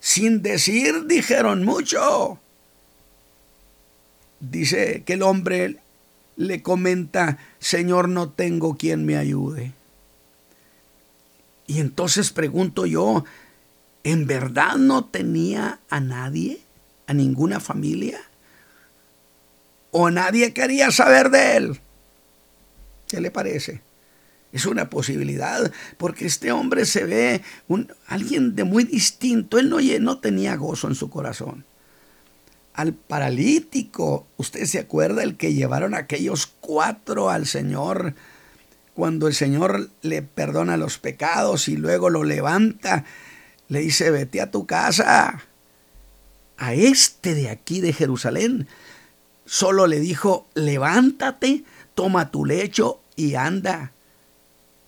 sin 0.00 0.42
decir, 0.42 1.06
dijeron 1.06 1.64
mucho. 1.64 2.40
Dice 4.40 5.04
que 5.06 5.12
el 5.12 5.22
hombre 5.22 5.76
le 6.36 6.60
comenta, 6.60 7.38
Señor, 7.60 8.08
no 8.08 8.30
tengo 8.30 8.76
quien 8.76 9.06
me 9.06 9.16
ayude. 9.16 9.72
Y 11.66 11.80
entonces 11.80 12.30
pregunto 12.30 12.86
yo, 12.86 13.24
¿en 14.02 14.26
verdad 14.26 14.76
no 14.76 15.06
tenía 15.06 15.80
a 15.88 16.00
nadie, 16.00 16.60
a 17.06 17.14
ninguna 17.14 17.60
familia? 17.60 18.20
¿O 19.90 20.10
nadie 20.10 20.52
quería 20.52 20.90
saber 20.90 21.30
de 21.30 21.56
él? 21.56 21.80
¿Qué 23.08 23.20
le 23.20 23.30
parece? 23.30 23.80
Es 24.52 24.66
una 24.66 24.88
posibilidad, 24.90 25.72
porque 25.96 26.26
este 26.26 26.52
hombre 26.52 26.84
se 26.86 27.04
ve 27.04 27.42
alguien 28.06 28.54
de 28.54 28.64
muy 28.64 28.84
distinto. 28.84 29.58
Él 29.58 29.68
no, 29.68 29.78
no 30.00 30.18
tenía 30.18 30.56
gozo 30.56 30.86
en 30.88 30.94
su 30.94 31.10
corazón. 31.10 31.64
Al 32.72 32.92
paralítico, 32.92 34.26
¿usted 34.36 34.66
se 34.66 34.80
acuerda 34.80 35.22
el 35.22 35.36
que 35.36 35.54
llevaron 35.54 35.94
aquellos 35.94 36.46
cuatro 36.60 37.30
al 37.30 37.46
Señor? 37.46 38.14
Cuando 38.94 39.26
el 39.26 39.34
Señor 39.34 39.90
le 40.02 40.22
perdona 40.22 40.76
los 40.76 40.98
pecados 40.98 41.68
y 41.68 41.76
luego 41.76 42.10
lo 42.10 42.24
levanta 42.24 43.04
le 43.68 43.80
dice, 43.80 44.10
vete 44.10 44.40
a 44.40 44.50
tu 44.50 44.66
casa. 44.66 45.42
A 46.56 46.74
este 46.74 47.34
de 47.34 47.50
aquí 47.50 47.80
de 47.80 47.92
Jerusalén 47.92 48.68
solo 49.44 49.86
le 49.86 50.00
dijo, 50.00 50.46
levántate, 50.54 51.64
toma 51.94 52.30
tu 52.30 52.44
lecho 52.44 53.00
y 53.16 53.34
anda. 53.34 53.92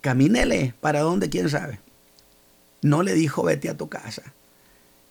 Camínele, 0.01 0.75
¿para 0.81 1.01
dónde? 1.01 1.29
¿Quién 1.29 1.51
sabe? 1.51 1.81
No 2.83 3.03
le 3.03 3.15
dijo, 3.15 3.43
vete 3.43 3.69
a 3.69 3.77
tu 3.77 3.89
casa. 3.89 4.23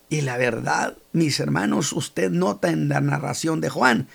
Y 0.09 0.21
la 0.21 0.37
verdad, 0.37 0.95
mis 1.11 1.39
hermanos, 1.39 1.91
usted 1.91 2.29
nota 2.29 2.69
en 2.69 2.87
la 2.87 3.01
narración 3.01 3.59
de 3.59 3.69
Juan 3.69 4.07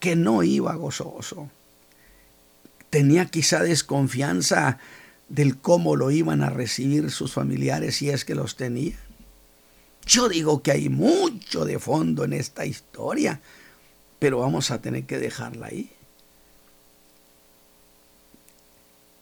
que 0.00 0.16
no 0.16 0.42
iba 0.42 0.74
gozoso. 0.74 1.48
Tenía 2.90 3.26
quizá 3.26 3.62
desconfianza 3.62 4.78
del 5.28 5.58
cómo 5.58 5.96
lo 5.96 6.10
iban 6.10 6.42
a 6.42 6.50
recibir 6.50 7.10
sus 7.10 7.32
familiares 7.32 7.96
si 7.96 8.10
es 8.10 8.24
que 8.24 8.34
los 8.34 8.56
tenía. 8.56 8.96
Yo 10.06 10.28
digo 10.28 10.62
que 10.62 10.72
hay 10.72 10.88
mucho 10.88 11.66
de 11.66 11.78
fondo 11.78 12.24
en 12.24 12.32
esta 12.32 12.64
historia, 12.64 13.40
pero 14.18 14.38
vamos 14.38 14.70
a 14.70 14.80
tener 14.80 15.04
que 15.04 15.18
dejarla 15.18 15.66
ahí. 15.66 15.90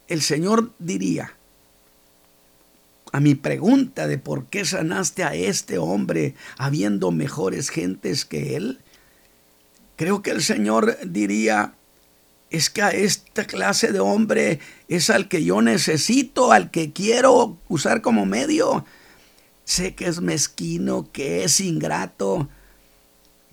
El 0.07 0.23
Señor 0.23 0.71
diría, 0.79 1.35
a 3.11 3.19
mi 3.19 3.35
pregunta 3.35 4.07
de 4.07 4.19
por 4.19 4.47
qué 4.47 4.65
sanaste 4.65 5.25
a 5.25 5.35
este 5.35 5.79
hombre 5.79 6.37
habiendo 6.57 7.11
mejores 7.11 7.71
gentes 7.71 8.25
que 8.25 8.55
él, 8.55 8.79
creo 9.97 10.23
que 10.23 10.31
el 10.31 10.43
Señor 10.43 10.99
diría, 11.05 11.75
es 12.51 12.71
que 12.71 12.83
a 12.83 12.91
esta 12.91 13.45
clase 13.45 13.93
de 13.93 14.01
hombre 14.01 14.61
es 14.89 15.11
al 15.11 15.29
que 15.29 15.45
yo 15.45 15.63
necesito, 15.63 16.53
al 16.53 16.71
que 16.71 16.93
quiero 16.93 17.59
usar 17.69 18.03
como 18.03 18.27
medio. 18.27 18.85
Sé 19.65 19.95
que 19.95 20.07
es 20.07 20.21
mezquino, 20.21 21.11
que 21.13 21.45
es 21.45 21.61
ingrato, 21.61 22.49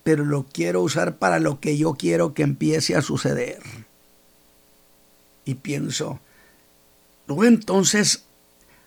pero 0.03 0.25
lo 0.25 0.45
quiero 0.45 0.81
usar 0.81 1.17
para 1.17 1.39
lo 1.39 1.59
que 1.59 1.77
yo 1.77 1.95
quiero 1.95 2.33
que 2.33 2.43
empiece 2.43 2.95
a 2.95 3.01
suceder. 3.01 3.61
Y 5.45 5.55
pienso, 5.55 6.19
entonces 7.27 8.25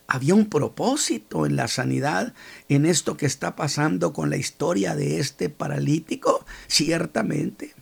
había 0.06 0.34
un 0.34 0.48
propósito 0.48 1.46
en 1.46 1.56
la 1.56 1.68
sanidad, 1.68 2.32
en 2.68 2.86
esto 2.86 3.16
que 3.16 3.26
está 3.26 3.56
pasando 3.56 4.12
con 4.12 4.30
la 4.30 4.36
historia 4.36 4.94
de 4.94 5.18
este 5.18 5.48
paralítico, 5.48 6.44
ciertamente. 6.68 7.75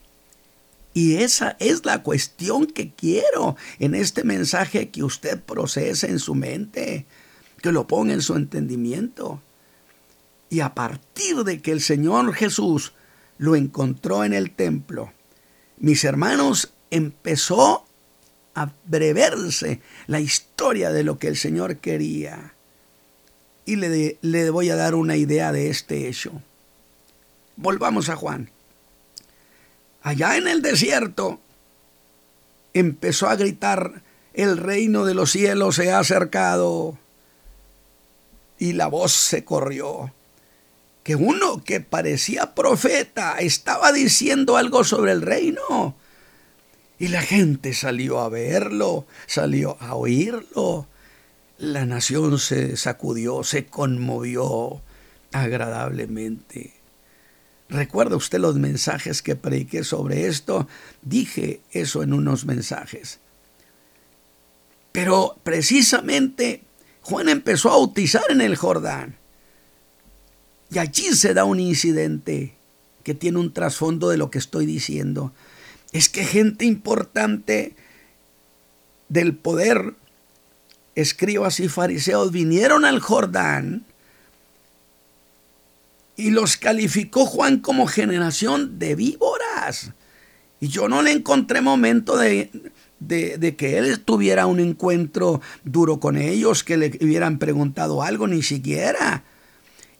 Y 0.95 1.17
esa 1.17 1.57
es 1.59 1.85
la 1.85 2.05
cuestión 2.05 2.67
que 2.67 2.93
quiero 2.93 3.57
en 3.81 3.97
este 3.97 4.23
mensaje 4.23 4.91
que 4.91 5.03
usted 5.03 5.43
procese 5.43 6.09
en 6.09 6.21
su 6.21 6.37
mente, 6.37 7.05
que 7.61 7.73
lo 7.73 7.89
ponga 7.89 8.15
en 8.15 8.23
su 8.23 8.37
entendimiento. 8.37 9.43
Y 10.49 10.61
a 10.61 10.73
partir 10.73 11.43
de 11.43 11.61
que 11.61 11.73
el 11.73 11.81
Señor 11.81 12.33
Jesús 12.33 12.93
lo 13.39 13.57
encontró 13.57 14.23
en 14.23 14.33
el 14.33 14.53
templo, 14.53 15.13
mis 15.79 16.05
hermanos, 16.05 16.73
empezó 16.93 17.85
a 18.55 18.73
breverse 18.87 19.81
la 20.07 20.21
historia 20.21 20.93
de 20.93 21.03
lo 21.03 21.19
que 21.19 21.27
el 21.27 21.37
Señor 21.37 21.79
quería. 21.79 22.55
Y 23.67 23.75
le, 23.77 24.19
le 24.21 24.51
voy 24.51 24.71
a 24.71 24.77
dar 24.77 24.95
una 24.95 25.17
idea 25.17 25.51
de 25.51 25.71
este 25.71 26.07
hecho. 26.07 26.41
Volvamos 27.57 28.09
a 28.11 28.15
Juan 28.15 28.51
allá 30.05 30.37
en 30.37 30.47
el 30.47 30.63
desierto, 30.63 31.41
empezó 32.75 33.29
a 33.29 33.37
gritar, 33.37 34.03
el 34.35 34.59
reino 34.59 35.05
de 35.05 35.15
los 35.15 35.33
cielos 35.33 35.77
se 35.77 35.91
ha 35.91 35.99
acercado. 35.99 36.99
Y 38.59 38.75
la 38.75 38.87
voz 38.87 39.13
se 39.13 39.45
corrió, 39.45 40.13
que 41.03 41.17
uno 41.17 41.65
que 41.65 41.81
parecía 41.81 42.55
profeta 42.55 43.39
estaba 43.39 43.93
diciendo 43.93 44.57
algo 44.57 44.85
sobre 44.85 45.13
el 45.13 45.23
reino. 45.23 45.97
Y 46.99 47.09
la 47.09 47.23
gente 47.23 47.73
salió 47.73 48.21
a 48.21 48.29
verlo, 48.29 49.07
salió 49.27 49.79
a 49.81 49.95
oírlo. 49.95 50.87
La 51.59 51.87
nación 51.87 52.39
se 52.39 52.77
sacudió, 52.77 53.43
se 53.43 53.67
conmovió 53.67 54.83
agradablemente. 55.33 56.74
¿Recuerda 57.69 58.17
usted 58.17 58.39
los 58.39 58.57
mensajes 58.57 59.23
que 59.23 59.37
prediqué 59.37 59.85
sobre 59.85 60.27
esto? 60.27 60.69
Dije 61.03 61.61
eso 61.73 62.03
en 62.03 62.13
unos 62.13 62.45
mensajes. 62.45 63.21
Pero 64.93 65.37
precisamente 65.43 66.63
Juan 67.03 67.29
empezó 67.29 67.71
a 67.71 67.77
bautizar 67.77 68.25
en 68.29 68.41
el 68.41 68.57
Jordán. 68.57 69.17
Y 70.71 70.79
allí 70.79 71.15
se 71.15 71.35
da 71.35 71.45
un 71.45 71.61
incidente 71.61 72.55
que 73.03 73.15
tiene 73.15 73.39
un 73.39 73.53
trasfondo 73.53 74.09
de 74.09 74.19
lo 74.19 74.31
que 74.31 74.39
estoy 74.39 74.67
diciendo. 74.67 75.33
Es 75.93 76.09
que 76.09 76.25
gente 76.25 76.65
importante 76.65 77.77
del 79.09 79.35
poder, 79.35 79.95
escribas 80.95 81.61
y 81.61 81.69
fariseos, 81.69 82.33
vinieron 82.33 82.85
al 82.85 83.01
Jordán 83.01 83.85
y 86.17 86.31
los 86.31 86.57
calificó 86.57 87.27
Juan 87.27 87.59
como 87.59 87.87
generación 87.87 88.79
de 88.79 88.95
víboras. 88.95 89.93
Y 90.61 90.69
yo 90.69 90.89
no 90.89 91.03
le 91.03 91.13
encontré 91.13 91.61
momento 91.61 92.17
de, 92.17 92.51
de, 93.01 93.57
que 93.57 93.79
él 93.79 94.01
tuviera 94.01 94.47
un 94.47 94.61
encuentro 94.61 95.41
duro 95.65 96.01
con 96.01 96.17
ellos, 96.17 96.65
que 96.65 96.77
le 96.77 96.99
hubieran 97.01 97.39
preguntado 97.39 98.03
algo, 98.03 98.27
ni 98.27 98.43
siquiera. 98.43 99.25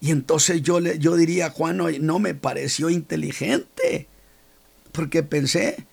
Y 0.01 0.11
entonces 0.11 0.63
yo, 0.63 0.81
le, 0.81 0.99
yo 0.99 1.17
diría, 1.17 1.51
Juan, 1.51 1.77
no, 1.77 1.91
no 1.91 2.19
me 2.19 2.35
pareció 2.35 2.91
inteligente, 2.91 4.07
porque 4.93 5.23
pensé, 5.23 5.87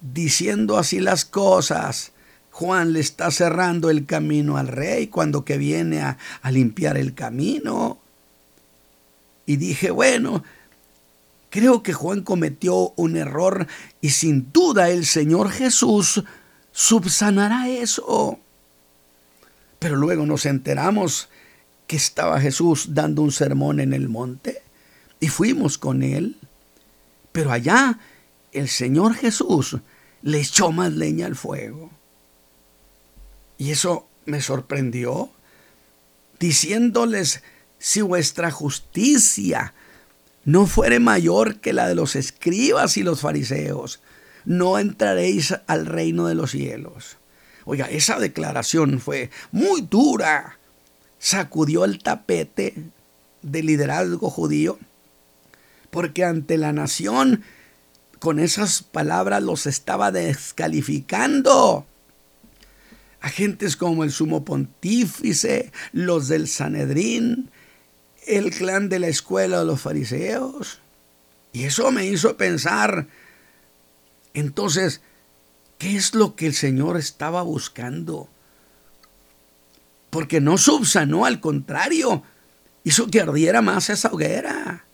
diciendo 0.00 0.78
así 0.78 1.00
las 1.00 1.24
cosas, 1.24 2.12
Juan 2.50 2.92
le 2.92 3.00
está 3.00 3.30
cerrando 3.30 3.90
el 3.90 4.06
camino 4.06 4.56
al 4.56 4.68
rey 4.68 5.08
cuando 5.08 5.44
que 5.44 5.58
viene 5.58 6.00
a, 6.00 6.18
a 6.40 6.50
limpiar 6.50 6.96
el 6.96 7.14
camino. 7.14 7.98
Y 9.46 9.56
dije, 9.56 9.90
bueno, 9.90 10.42
creo 11.50 11.82
que 11.82 11.92
Juan 11.92 12.22
cometió 12.22 12.92
un 12.96 13.16
error 13.16 13.66
y 14.00 14.10
sin 14.10 14.52
duda 14.52 14.90
el 14.90 15.06
Señor 15.06 15.50
Jesús 15.50 16.24
subsanará 16.72 17.68
eso. 17.68 18.38
Pero 19.78 19.96
luego 19.96 20.26
nos 20.26 20.46
enteramos 20.46 21.28
que 21.86 21.96
estaba 21.96 22.40
Jesús 22.40 22.94
dando 22.94 23.22
un 23.22 23.32
sermón 23.32 23.80
en 23.80 23.92
el 23.92 24.08
monte 24.08 24.62
y 25.20 25.28
fuimos 25.28 25.78
con 25.78 26.02
él. 26.02 26.36
Pero 27.32 27.52
allá 27.52 27.98
el 28.52 28.68
Señor 28.68 29.14
Jesús 29.14 29.76
le 30.22 30.40
echó 30.40 30.72
más 30.72 30.92
leña 30.92 31.26
al 31.26 31.36
fuego. 31.36 31.90
Y 33.58 33.70
eso 33.70 34.08
me 34.26 34.40
sorprendió, 34.40 35.30
diciéndoles 36.40 37.42
si 37.84 38.00
vuestra 38.00 38.50
justicia 38.50 39.74
no 40.46 40.66
fuere 40.66 41.00
mayor 41.00 41.56
que 41.56 41.74
la 41.74 41.86
de 41.86 41.94
los 41.94 42.16
escribas 42.16 42.96
y 42.96 43.02
los 43.02 43.20
fariseos, 43.20 44.00
no 44.46 44.78
entraréis 44.78 45.54
al 45.66 45.84
reino 45.84 46.26
de 46.26 46.34
los 46.34 46.52
cielos. 46.52 47.18
Oiga, 47.66 47.84
esa 47.90 48.18
declaración 48.18 49.00
fue 49.00 49.28
muy 49.52 49.82
dura. 49.82 50.58
Sacudió 51.18 51.84
el 51.84 52.02
tapete 52.02 52.74
del 53.42 53.66
liderazgo 53.66 54.30
judío, 54.30 54.78
porque 55.90 56.24
ante 56.24 56.56
la 56.56 56.72
nación, 56.72 57.44
con 58.18 58.38
esas 58.38 58.82
palabras 58.82 59.42
los 59.42 59.66
estaba 59.66 60.10
descalificando. 60.10 61.84
Agentes 63.20 63.76
como 63.76 64.04
el 64.04 64.10
sumo 64.10 64.42
pontífice, 64.42 65.70
los 65.92 66.28
del 66.28 66.48
Sanedrín, 66.48 67.50
el 68.26 68.50
clan 68.50 68.88
de 68.88 68.98
la 68.98 69.08
escuela 69.08 69.60
de 69.60 69.64
los 69.64 69.80
fariseos. 69.80 70.80
Y 71.52 71.64
eso 71.64 71.90
me 71.92 72.06
hizo 72.06 72.36
pensar, 72.36 73.06
entonces, 74.34 75.00
¿qué 75.78 75.96
es 75.96 76.14
lo 76.14 76.34
que 76.34 76.46
el 76.46 76.54
Señor 76.54 76.96
estaba 76.96 77.42
buscando? 77.42 78.28
Porque 80.10 80.40
no 80.40 80.58
subsanó, 80.58 81.24
al 81.24 81.40
contrario, 81.40 82.22
hizo 82.82 83.06
que 83.08 83.20
ardiera 83.20 83.62
más 83.62 83.90
esa 83.90 84.08
hoguera. 84.12 84.84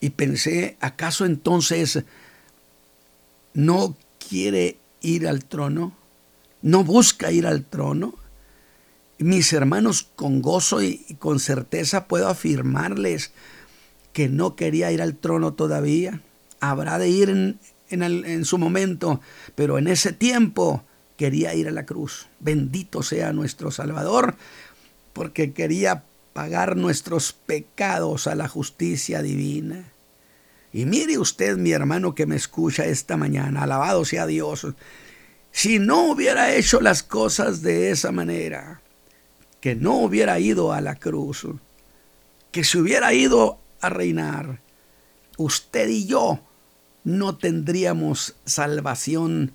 Y 0.00 0.10
pensé, 0.10 0.76
¿acaso 0.80 1.24
entonces 1.24 2.02
no 3.54 3.96
quiere 4.28 4.76
ir 5.00 5.28
al 5.28 5.44
trono? 5.44 5.92
¿No 6.62 6.84
busca 6.84 7.30
ir 7.30 7.46
al 7.46 7.64
trono? 7.64 8.14
Mis 9.20 9.52
hermanos, 9.52 10.08
con 10.16 10.40
gozo 10.40 10.82
y 10.82 10.96
con 11.18 11.40
certeza 11.40 12.08
puedo 12.08 12.28
afirmarles 12.28 13.32
que 14.14 14.30
no 14.30 14.56
quería 14.56 14.90
ir 14.92 15.02
al 15.02 15.14
trono 15.14 15.52
todavía. 15.52 16.22
Habrá 16.58 16.98
de 16.98 17.10
ir 17.10 17.58
en, 17.90 18.44
su 18.46 18.56
momento, 18.56 19.20
pero 19.54 19.76
en 19.76 19.88
ese 19.88 20.14
tiempo 20.14 20.84
quería 21.18 21.52
ir 21.52 21.68
a 21.68 21.70
la 21.70 21.84
cruz. 21.84 22.28
Bendito 22.38 23.02
sea 23.02 23.34
nuestro 23.34 23.70
Salvador, 23.70 24.36
porque 25.12 25.52
quería 25.52 26.04
pagar 26.32 26.78
nuestros 26.78 27.34
pecados 27.34 28.26
a 28.26 28.34
la 28.34 28.48
justicia 28.48 29.20
divina. 29.20 29.92
Y 30.72 30.86
mire 30.86 31.18
usted, 31.18 31.58
mi 31.58 31.72
hermano 31.72 32.14
que 32.14 32.24
me 32.24 32.36
escucha 32.36 32.86
esta 32.86 33.18
mañana, 33.18 33.64
alabado 33.64 34.06
sea 34.06 34.26
Dios, 34.26 34.66
si 35.52 35.78
no 35.78 36.10
hubiera 36.10 36.54
hecho 36.54 36.80
las 36.80 37.02
cosas 37.02 37.60
de 37.60 37.90
esa 37.90 38.12
manera, 38.12 38.79
que 39.60 39.74
no 39.74 39.96
hubiera 39.96 40.38
ido 40.38 40.72
a 40.72 40.80
la 40.80 40.96
cruz, 40.96 41.46
que 42.50 42.64
se 42.64 42.78
hubiera 42.78 43.12
ido 43.12 43.58
a 43.80 43.88
reinar, 43.88 44.60
usted 45.36 45.88
y 45.88 46.06
yo 46.06 46.40
no 47.04 47.36
tendríamos 47.36 48.34
salvación. 48.44 49.52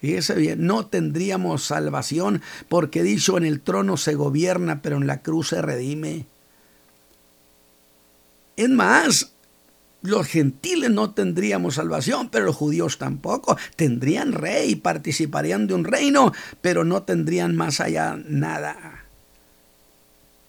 Fíjese 0.00 0.34
bien, 0.34 0.66
no 0.66 0.86
tendríamos 0.86 1.64
salvación 1.64 2.42
porque 2.68 3.02
dicho 3.02 3.36
en 3.36 3.44
el 3.44 3.60
trono 3.60 3.96
se 3.96 4.14
gobierna, 4.14 4.80
pero 4.82 4.96
en 4.96 5.06
la 5.06 5.22
cruz 5.22 5.48
se 5.48 5.62
redime. 5.62 6.26
Es 8.56 8.68
más, 8.68 9.32
los 10.02 10.26
gentiles 10.26 10.90
no 10.90 11.12
tendríamos 11.12 11.74
salvación, 11.74 12.30
pero 12.30 12.46
los 12.46 12.56
judíos 12.56 12.98
tampoco. 12.98 13.56
Tendrían 13.76 14.32
rey, 14.32 14.74
participarían 14.76 15.66
de 15.66 15.74
un 15.74 15.84
reino, 15.84 16.32
pero 16.60 16.84
no 16.84 17.02
tendrían 17.02 17.54
más 17.54 17.80
allá 17.80 18.18
nada. 18.26 18.99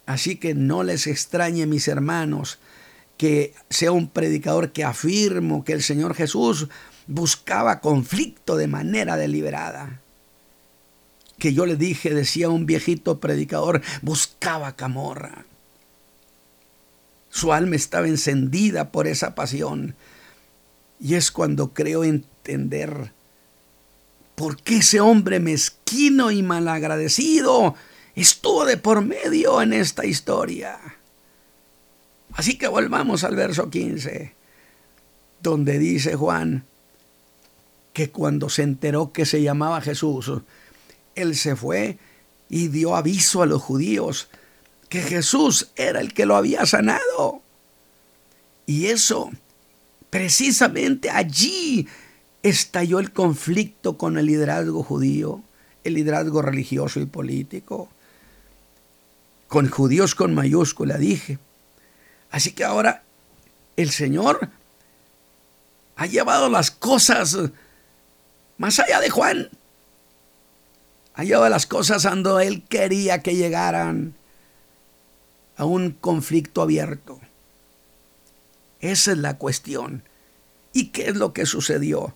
Así 0.06 0.36
que 0.36 0.54
no 0.54 0.84
les 0.84 1.08
extrañe, 1.08 1.66
mis 1.66 1.88
hermanos, 1.88 2.60
que 3.18 3.54
sea 3.70 3.92
un 3.92 4.10
predicador 4.10 4.72
que 4.72 4.84
afirmo 4.84 5.64
que 5.64 5.74
el 5.74 5.84
Señor 5.84 6.16
Jesús 6.16 6.68
buscaba 7.08 7.80
conflicto 7.80 8.56
de 8.56 8.68
manera 8.68 9.18
deliberada. 9.18 10.02
Que 11.38 11.54
yo 11.54 11.66
le 11.66 11.76
dije, 11.76 12.14
decía 12.14 12.50
un 12.50 12.66
viejito 12.66 13.20
predicador, 13.20 13.82
buscaba 14.02 14.76
camorra. 14.76 15.46
Su 17.30 17.54
alma 17.54 17.76
estaba 17.76 18.08
encendida 18.08 18.92
por 18.92 19.08
esa 19.08 19.36
pasión. 19.36 19.96
Y 21.00 21.16
es 21.16 21.32
cuando 21.32 21.74
creo 21.74 22.04
entender 22.04 23.12
por 24.36 24.58
qué 24.58 24.78
ese 24.78 25.00
hombre 25.00 25.40
mezquino 25.40 26.32
y 26.32 26.44
malagradecido 26.44 27.76
estuvo 28.15 28.65
de 28.65 28.78
por 28.78 29.02
medio 29.02 29.62
en 29.62 29.74
esta 29.74 30.06
historia. 30.06 30.80
Así 32.34 32.58
que 32.58 32.67
volvamos 32.67 33.24
al 33.24 33.36
verso 33.36 33.69
15, 33.69 34.34
donde 35.41 35.80
dice 35.80 36.15
Juan 36.15 36.65
que 37.93 38.10
cuando 38.10 38.50
se 38.50 38.63
enteró 38.63 39.12
que 39.12 39.26
se 39.26 39.41
llamaba 39.41 39.82
Jesús, 39.82 40.32
él 41.15 41.36
se 41.36 41.56
fue 41.56 41.97
y 42.50 42.67
dio 42.69 42.95
aviso 42.95 43.41
a 43.41 43.45
los 43.45 43.62
judíos 43.62 44.30
que 44.89 45.02
Jesús 45.02 45.71
era 45.76 46.00
el 46.02 46.13
que 46.13 46.26
lo 46.26 46.36
había 46.36 46.65
sanado. 46.65 47.41
Y 48.65 48.88
eso, 48.88 49.32
precisamente 50.10 51.10
allí 51.10 51.88
estalló 52.43 53.00
el 53.00 53.12
conflicto 53.12 53.97
con 53.97 54.17
el 54.17 54.26
liderazgo 54.26 54.84
judío, 54.84 55.41
el 55.84 55.93
liderazgo 55.93 56.41
religioso 56.41 57.00
y 57.00 57.06
político. 57.06 57.89
Con 59.52 59.70
judíos 59.70 60.16
con 60.16 60.34
mayúscula 60.34 60.98
dije. 60.98 61.38
Así 62.30 62.54
que 62.54 62.64
ahora 62.64 63.04
el 63.76 63.92
Señor 63.92 64.48
ha 65.98 66.06
llevado 66.06 66.48
las 66.48 66.72
cosas 66.72 67.38
más 68.58 68.80
allá 68.80 69.02
de 69.02 69.10
Juan. 69.10 69.50
Ha 71.16 71.26
llevado 71.26 71.50
las 71.50 71.66
cosas 71.66 72.04
cuando 72.04 72.40
Él 72.40 72.64
quería 72.70 73.22
que 73.22 73.36
llegaran 73.36 74.14
a 75.58 75.66
un 75.66 75.92
conflicto 75.92 76.62
abierto. 76.62 77.20
Esa 78.80 79.12
es 79.12 79.18
la 79.18 79.38
cuestión. 79.38 80.04
¿Y 80.72 80.92
qué 80.92 81.10
es 81.10 81.18
lo 81.18 81.34
que 81.34 81.46
sucedió? 81.46 82.16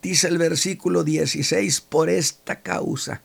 Dice 0.00 0.28
el 0.28 0.38
versículo 0.38 1.04
16, 1.04 1.82
por 1.82 2.08
esta 2.08 2.62
causa, 2.62 3.20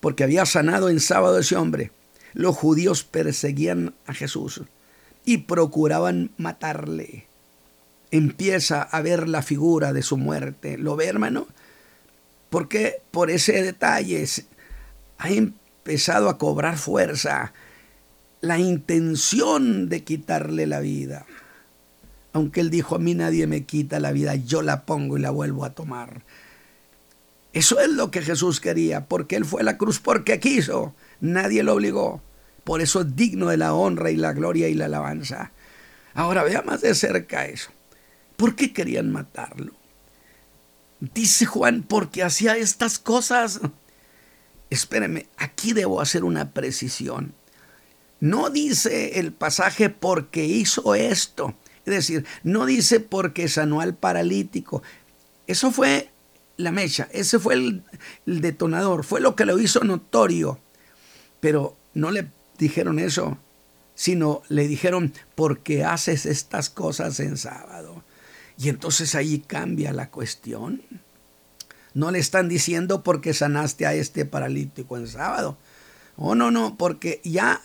porque 0.00 0.24
había 0.24 0.44
sanado 0.44 0.88
en 0.88 0.98
sábado 0.98 1.38
ese 1.38 1.54
hombre, 1.54 1.92
los 2.32 2.56
judíos 2.56 3.04
perseguían 3.04 3.94
a 4.06 4.14
Jesús 4.14 4.62
y 5.24 5.38
procuraban 5.38 6.30
matarle. 6.36 7.26
Empieza 8.10 8.82
a 8.82 9.00
ver 9.02 9.28
la 9.28 9.42
figura 9.42 9.92
de 9.92 10.02
su 10.02 10.16
muerte. 10.16 10.78
¿Lo 10.78 10.96
ve, 10.96 11.06
hermano? 11.06 11.46
Porque 12.48 13.02
por 13.10 13.30
ese 13.30 13.62
detalle 13.62 14.26
ha 15.18 15.30
empezado 15.30 16.28
a 16.28 16.38
cobrar 16.38 16.76
fuerza 16.76 17.52
la 18.40 18.58
intención 18.58 19.88
de 19.88 20.02
quitarle 20.02 20.66
la 20.66 20.80
vida. 20.80 21.26
Aunque 22.32 22.60
él 22.60 22.70
dijo, 22.70 22.96
a 22.96 22.98
mí 22.98 23.14
nadie 23.14 23.46
me 23.46 23.64
quita 23.64 24.00
la 24.00 24.12
vida, 24.12 24.34
yo 24.34 24.62
la 24.62 24.84
pongo 24.84 25.18
y 25.18 25.20
la 25.20 25.30
vuelvo 25.30 25.64
a 25.64 25.74
tomar. 25.74 26.22
Eso 27.52 27.80
es 27.80 27.88
lo 27.88 28.10
que 28.10 28.22
Jesús 28.22 28.60
quería, 28.60 29.06
porque 29.06 29.36
Él 29.36 29.44
fue 29.44 29.62
a 29.62 29.64
la 29.64 29.76
cruz 29.76 29.98
porque 29.98 30.38
quiso, 30.38 30.94
nadie 31.20 31.62
lo 31.62 31.74
obligó. 31.74 32.22
Por 32.64 32.80
eso 32.80 33.00
es 33.00 33.16
digno 33.16 33.48
de 33.48 33.56
la 33.56 33.74
honra 33.74 34.10
y 34.10 34.16
la 34.16 34.32
gloria 34.32 34.68
y 34.68 34.74
la 34.74 34.86
alabanza. 34.86 35.52
Ahora 36.14 36.44
vea 36.44 36.62
más 36.62 36.80
de 36.80 36.94
cerca 36.94 37.46
eso. 37.46 37.70
¿Por 38.36 38.54
qué 38.54 38.72
querían 38.72 39.10
matarlo? 39.10 39.72
Dice 41.00 41.46
Juan, 41.46 41.82
porque 41.82 42.22
hacía 42.22 42.56
estas 42.56 42.98
cosas. 42.98 43.60
Espéreme, 44.68 45.26
aquí 45.36 45.72
debo 45.72 46.00
hacer 46.00 46.24
una 46.24 46.52
precisión. 46.52 47.34
No 48.20 48.50
dice 48.50 49.18
el 49.18 49.32
pasaje 49.32 49.88
porque 49.88 50.44
hizo 50.44 50.94
esto. 50.94 51.54
Es 51.86 51.94
decir, 51.94 52.26
no 52.42 52.66
dice 52.66 53.00
porque 53.00 53.48
sanó 53.48 53.80
al 53.80 53.94
paralítico. 53.94 54.82
Eso 55.46 55.70
fue 55.70 56.10
la 56.58 56.70
mecha, 56.70 57.08
ese 57.12 57.38
fue 57.38 57.54
el, 57.54 57.82
detonador, 58.26 59.04
fue 59.04 59.20
lo 59.20 59.34
que 59.34 59.46
lo 59.46 59.58
hizo 59.58 59.82
notorio. 59.82 60.60
Pero 61.40 61.76
no 61.94 62.10
le 62.10 62.30
dijeron 62.58 62.98
eso, 62.98 63.38
sino 63.94 64.42
le 64.48 64.68
dijeron 64.68 65.12
porque 65.34 65.84
haces 65.84 66.26
estas 66.26 66.70
cosas 66.70 67.20
en 67.20 67.36
sábado. 67.36 68.02
Y 68.56 68.68
entonces 68.68 69.14
ahí 69.14 69.40
cambia 69.40 69.92
la 69.92 70.10
cuestión. 70.10 70.82
No 71.94 72.10
le 72.10 72.18
están 72.18 72.48
diciendo 72.48 73.02
porque 73.02 73.34
sanaste 73.34 73.86
a 73.86 73.94
este 73.94 74.24
paralítico 74.24 74.96
en 74.96 75.08
sábado. 75.08 75.56
Oh, 76.16 76.34
no, 76.34 76.50
no, 76.50 76.76
porque 76.76 77.20
ya 77.24 77.62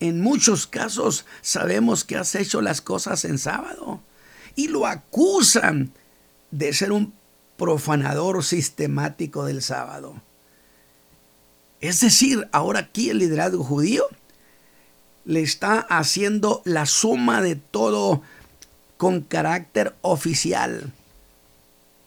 en 0.00 0.20
muchos 0.20 0.66
casos 0.66 1.26
sabemos 1.42 2.04
que 2.04 2.16
has 2.16 2.34
hecho 2.34 2.62
las 2.62 2.80
cosas 2.80 3.24
en 3.24 3.38
sábado 3.38 4.00
y 4.56 4.68
lo 4.68 4.86
acusan 4.86 5.92
de 6.50 6.72
ser 6.72 6.92
un 6.92 7.12
profanador 7.56 8.42
sistemático 8.42 9.44
del 9.44 9.62
sábado. 9.62 10.22
Es 11.80 12.00
decir, 12.00 12.48
ahora 12.52 12.80
aquí 12.80 13.10
el 13.10 13.18
liderazgo 13.18 13.64
judío 13.64 14.06
le 15.24 15.42
está 15.42 15.80
haciendo 15.80 16.62
la 16.64 16.86
suma 16.86 17.40
de 17.40 17.56
todo 17.56 18.22
con 18.96 19.22
carácter 19.22 19.94
oficial. 20.02 20.92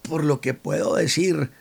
Por 0.04 0.24
lo 0.24 0.42
que 0.42 0.54
puedo 0.54 0.96
decir, 0.96 1.52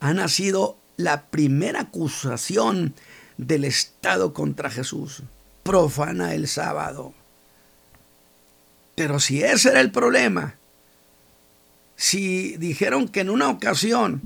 ha 0.00 0.12
nacido 0.12 0.76
la 0.96 1.26
primera 1.26 1.82
acusación 1.82 2.94
del 3.38 3.64
Estado 3.64 4.34
contra 4.34 4.70
Jesús 4.70 5.22
profana 5.62 6.34
el 6.34 6.48
sábado. 6.48 7.14
Pero 8.94 9.20
si 9.20 9.42
ese 9.42 9.70
era 9.70 9.80
el 9.80 9.90
problema, 9.90 10.56
si 11.96 12.56
dijeron 12.56 13.08
que 13.08 13.20
en 13.20 13.30
una 13.30 13.48
ocasión 13.48 14.22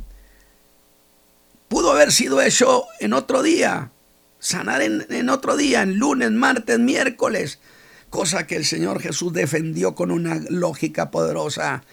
pudo 1.68 1.92
haber 1.92 2.12
sido 2.12 2.40
hecho 2.40 2.84
en 3.00 3.12
otro 3.12 3.42
día, 3.42 3.90
sanar 4.38 4.82
en, 4.82 5.28
otro 5.28 5.56
día, 5.56 5.82
en 5.82 5.98
lunes, 5.98 6.30
martes, 6.30 6.78
miércoles, 6.78 7.58
cosa 8.10 8.46
que 8.46 8.56
el 8.56 8.64
Señor 8.64 9.00
Jesús 9.00 9.32
defendió 9.32 9.94
con 9.94 10.10
una 10.10 10.40
lógica 10.48 11.10
poderosa. 11.10 11.84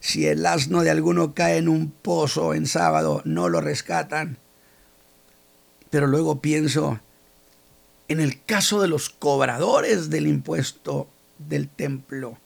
Si 0.00 0.26
el 0.26 0.46
asno 0.46 0.82
de 0.82 0.90
alguno 0.90 1.34
cae 1.34 1.58
en 1.58 1.68
un 1.68 1.90
pozo 1.90 2.54
en 2.54 2.66
sábado, 2.66 3.22
no 3.24 3.48
lo 3.48 3.60
rescatan. 3.60 4.38
Pero 5.90 6.06
luego 6.06 6.40
pienso, 6.40 7.00
en 8.08 8.20
el 8.20 8.42
caso 8.44 8.80
de 8.80 8.88
los 8.88 9.10
cobradores 9.10 10.10
del 10.10 10.26
impuesto 10.26 11.08
del 11.38 11.68
templo. 11.68 12.38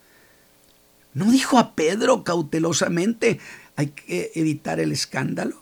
¿No 1.14 1.30
dijo 1.30 1.58
a 1.58 1.74
Pedro 1.74 2.24
cautelosamente, 2.24 3.38
hay 3.76 3.88
que 3.88 4.32
evitar 4.34 4.80
el 4.80 4.92
escándalo? 4.92 5.61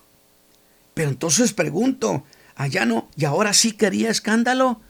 Pero 0.94 1.11
entonces 1.11 1.53
pregunto, 1.53 2.24
allá 2.55 2.85
no, 2.85 3.09
¿y 3.16 3.24
ahora 3.24 3.53
sí 3.53 3.72
quería 3.72 4.11
escándalo? 4.11 4.81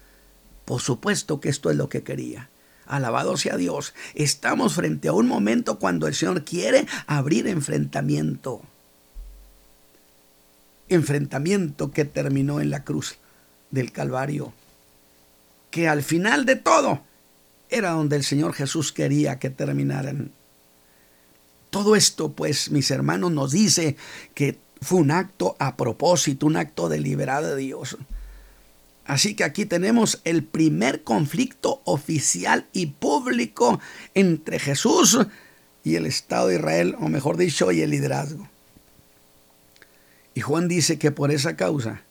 Por 0.65 0.81
supuesto 0.81 1.41
que 1.41 1.49
esto 1.49 1.71
es 1.71 1.77
lo 1.77 1.89
que 1.89 2.03
quería. 2.03 2.51
Alabado 2.87 3.37
sea 3.37 3.57
Dios. 3.57 3.95
Estamos 4.15 4.75
frente 4.75 5.09
a 5.09 5.13
un 5.13 5.29
momento 5.29 5.79
cuando 5.79 6.07
el 6.07 6.15
Señor 6.15 6.45
quiere 6.45 6.87
abrir 7.07 7.47
enfrentamiento. 7.47 8.63
Enfrentamiento 10.89 11.93
que 11.93 12.05
terminó 12.05 12.61
en 12.61 12.71
la 12.71 12.83
cruz 12.83 13.19
del 13.71 13.93
Calvario 13.93 14.53
que 15.71 15.89
al 15.89 16.03
final 16.03 16.45
de 16.45 16.57
todo 16.57 17.01
era 17.69 17.91
donde 17.91 18.17
el 18.17 18.25
Señor 18.25 18.53
Jesús 18.53 18.93
quería 18.93 19.39
que 19.39 19.51
terminaran. 19.51 20.33
Todo 21.71 21.95
esto, 21.95 22.33
pues, 22.33 22.71
mis 22.73 22.91
hermanos, 22.91 23.31
nos 23.31 23.53
dice 23.53 23.97
que 24.35 24.59
fue 24.81 25.01
un 25.01 25.11
acto 25.11 25.57
a 25.59 25.77
propósito, 25.77 26.47
un 26.47 26.57
acto 26.57 26.89
deliberado 26.89 27.55
de 27.55 27.63
Dios. 27.63 27.97
Así 29.05 29.35
que 29.35 29.45
aquí 29.45 29.67
tenemos 29.67 30.21
el 30.25 30.45
primer 30.45 31.03
conflicto 31.03 31.81
oficial 31.85 32.67
y 32.73 32.87
público 32.87 33.81
entre 34.15 34.59
Jesús 34.59 35.19
y 35.83 35.97
el 35.97 36.07
Estado 36.07 36.49
de 36.49 36.57
Israel, 36.57 36.97
o 37.01 37.09
mejor 37.09 37.37
dicho, 37.37 37.73
y 37.73 37.81
el 37.81 37.91
liderazgo. 37.91 38.49
Y 40.35 40.43
Juan 40.43 40.69
dice 40.69 40.99
que 40.99 41.11
por 41.11 41.33
esa 41.33 41.57
causa 41.57 42.03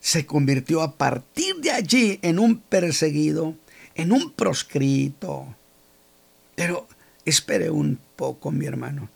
se 0.00 0.26
convirtió 0.26 0.82
a 0.82 0.96
partir 0.96 1.56
de 1.56 1.70
allí 1.70 2.18
en 2.22 2.38
un 2.38 2.60
perseguido, 2.60 3.54
en 3.94 4.12
un 4.12 4.32
proscrito. 4.32 5.54
Pero 6.54 6.86
espere 7.24 7.70
un 7.70 7.98
poco, 8.16 8.50
mi 8.50 8.66
hermano, 8.66 9.08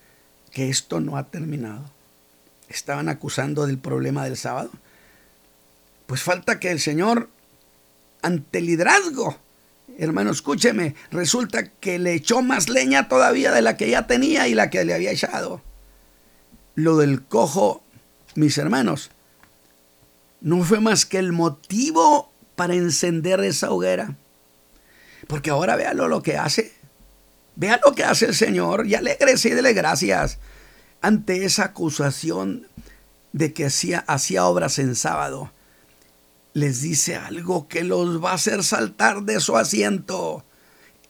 que 0.50 0.70
esto 0.70 1.00
no 1.00 1.16
ha 1.16 1.24
terminado. 1.24 1.84
Estaban 2.70 3.08
acusando 3.08 3.66
del 3.66 3.78
problema 3.78 4.24
del 4.24 4.36
sábado. 4.36 4.70
Pues 6.06 6.22
falta 6.22 6.60
que 6.60 6.70
el 6.70 6.78
Señor, 6.78 7.28
ante 8.22 8.60
liderazgo, 8.60 9.36
hermano, 9.98 10.30
escúcheme, 10.30 10.94
resulta 11.10 11.68
que 11.68 11.98
le 11.98 12.14
echó 12.14 12.42
más 12.42 12.68
leña 12.68 13.08
todavía 13.08 13.50
de 13.50 13.60
la 13.60 13.76
que 13.76 13.90
ya 13.90 14.06
tenía 14.06 14.46
y 14.46 14.54
la 14.54 14.70
que 14.70 14.84
le 14.84 14.94
había 14.94 15.10
echado. 15.10 15.60
Lo 16.76 16.96
del 16.96 17.22
cojo, 17.22 17.82
mis 18.36 18.56
hermanos, 18.56 19.10
no 20.40 20.62
fue 20.62 20.80
más 20.80 21.04
que 21.04 21.18
el 21.18 21.32
motivo 21.32 22.30
para 22.54 22.74
encender 22.74 23.40
esa 23.40 23.72
hoguera. 23.72 24.14
Porque 25.26 25.50
ahora 25.50 25.74
véalo 25.74 26.06
lo 26.06 26.22
que 26.22 26.36
hace. 26.36 26.72
Vea 27.56 27.80
lo 27.84 27.96
que 27.96 28.04
hace 28.04 28.26
el 28.26 28.34
Señor 28.36 28.86
y 28.86 28.94
alegrese 28.94 29.48
y 29.48 29.52
dele 29.52 29.72
gracias 29.72 30.38
ante 31.00 31.44
esa 31.44 31.64
acusación 31.64 32.66
de 33.32 33.52
que 33.52 33.66
hacía, 33.66 34.00
hacía 34.00 34.46
obras 34.46 34.78
en 34.78 34.94
sábado. 34.94 35.52
Les 36.52 36.82
dice 36.82 37.16
algo 37.16 37.68
que 37.68 37.84
los 37.84 38.22
va 38.22 38.32
a 38.32 38.34
hacer 38.34 38.64
saltar 38.64 39.22
de 39.22 39.40
su 39.40 39.56
asiento. 39.56 40.44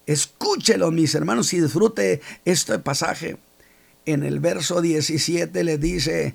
Escúchelo, 0.06 0.90
mis 0.90 1.14
hermanos, 1.14 1.52
y 1.52 1.60
disfrute 1.60 2.20
este 2.44 2.78
pasaje. 2.78 3.38
En 4.06 4.22
el 4.22 4.40
verso 4.40 4.80
17 4.80 5.64
le 5.64 5.78
dice, 5.78 6.34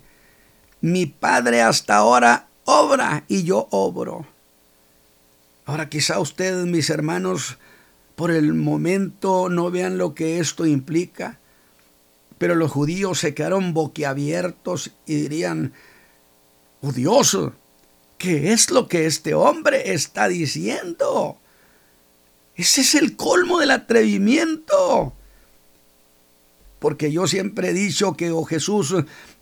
mi 0.81 1.05
padre 1.05 1.61
hasta 1.61 1.97
ahora 1.97 2.47
obra 2.65 3.23
y 3.27 3.43
yo 3.43 3.67
obro. 3.71 4.25
Ahora 5.65 5.89
quizá 5.89 6.19
ustedes, 6.19 6.65
mis 6.65 6.89
hermanos, 6.89 7.57
por 8.15 8.31
el 8.31 8.53
momento 8.53 9.49
no 9.49 9.71
vean 9.71 9.97
lo 9.97 10.13
que 10.13 10.39
esto 10.39 10.65
implica, 10.65 11.39
pero 12.37 12.55
los 12.55 12.71
judíos 12.71 13.19
se 13.19 13.33
quedaron 13.33 13.73
boquiabiertos 13.73 14.91
y 15.05 15.15
dirían, 15.15 15.73
oh 16.81 16.91
Dios, 16.91 17.37
¿qué 18.17 18.51
es 18.51 18.71
lo 18.71 18.87
que 18.87 19.05
este 19.05 19.33
hombre 19.33 19.93
está 19.93 20.27
diciendo? 20.27 21.37
Ese 22.55 22.81
es 22.81 22.95
el 22.95 23.15
colmo 23.15 23.59
del 23.59 23.71
atrevimiento. 23.71 25.13
Porque 26.79 27.11
yo 27.11 27.27
siempre 27.27 27.69
he 27.69 27.73
dicho 27.73 28.13
que 28.13 28.31
o 28.31 28.39
oh 28.39 28.45
Jesús, 28.45 28.93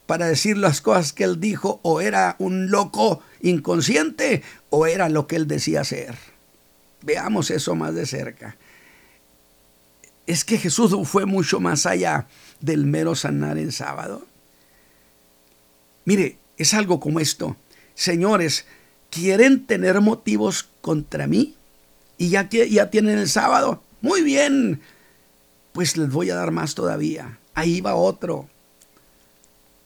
para 0.05 0.27
decir 0.27 0.57
las 0.57 0.81
cosas 0.81 1.13
que 1.13 1.23
él 1.23 1.39
dijo, 1.39 1.79
o 1.83 1.99
era 1.99 2.35
un 2.39 2.69
loco 2.69 3.21
inconsciente, 3.41 4.43
o 4.69 4.85
era 4.85 5.09
lo 5.09 5.27
que 5.27 5.35
él 5.35 5.47
decía 5.47 5.83
ser. 5.83 6.15
Veamos 7.01 7.51
eso 7.51 7.75
más 7.75 7.93
de 7.95 8.05
cerca 8.05 8.55
es 10.25 10.45
que 10.45 10.57
Jesús 10.57 10.95
fue 11.07 11.25
mucho 11.25 11.59
más 11.59 11.85
allá 11.85 12.27
del 12.63 12.85
mero 12.85 13.13
sanar 13.13 13.57
en 13.57 13.73
sábado. 13.73 14.25
Mire, 16.05 16.37
es 16.57 16.73
algo 16.73 17.01
como 17.01 17.19
esto. 17.19 17.57
Señores, 17.93 18.65
¿quieren 19.09 19.65
tener 19.65 19.99
motivos 19.99 20.69
contra 20.81 21.27
mí? 21.27 21.55
Y 22.17 22.29
ya, 22.29 22.49
ya 22.49 22.89
tienen 22.89 23.17
el 23.19 23.29
sábado. 23.29 23.83
Muy 24.01 24.21
bien. 24.21 24.81
Pues 25.73 25.97
les 25.97 26.09
voy 26.09 26.29
a 26.29 26.35
dar 26.35 26.51
más 26.51 26.73
todavía. 26.73 27.37
Ahí 27.53 27.81
va 27.81 27.95
otro. 27.95 28.47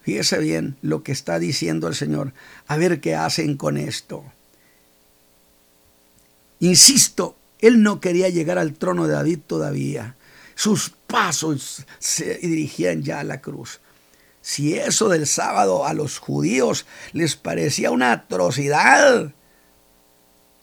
Fíjese 0.03 0.37
bien 0.37 0.77
lo 0.83 1.01
que 1.01 1.11
está 1.11 1.39
diciendo 1.39 1.87
el 1.87 1.95
Señor. 1.95 2.33
A 2.67 2.77
ver 2.77 3.01
qué 3.01 3.15
hacen 3.15 3.57
con 3.57 3.77
esto. 3.77 4.23
Insisto, 6.59 7.35
Él 7.59 7.81
no 7.81 7.99
quería 8.01 8.29
llegar 8.29 8.59
al 8.59 8.73
trono 8.73 9.07
de 9.07 9.13
David 9.13 9.39
todavía 9.47 10.15
sus 10.57 10.95
pasos 11.07 11.85
se 11.99 12.35
dirigían 12.35 13.01
ya 13.01 13.21
a 13.21 13.23
la 13.23 13.41
cruz. 13.41 13.79
Si 14.41 14.77
eso 14.77 15.09
del 15.09 15.27
sábado 15.27 15.85
a 15.85 15.93
los 15.93 16.19
judíos 16.19 16.85
les 17.11 17.35
parecía 17.35 17.91
una 17.91 18.11
atrocidad, 18.11 19.33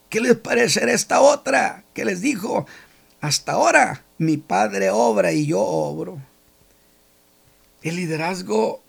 ¿qué 0.08 0.20
les 0.20 0.36
parecerá 0.36 0.92
esta 0.92 1.20
otra 1.20 1.84
que 1.92 2.04
les 2.04 2.20
dijo, 2.20 2.66
hasta 3.20 3.52
ahora 3.52 4.04
mi 4.18 4.36
padre 4.36 4.90
obra 4.90 5.32
y 5.32 5.46
yo 5.46 5.60
obro? 5.60 6.18
El 7.82 7.96
liderazgo 7.96 8.82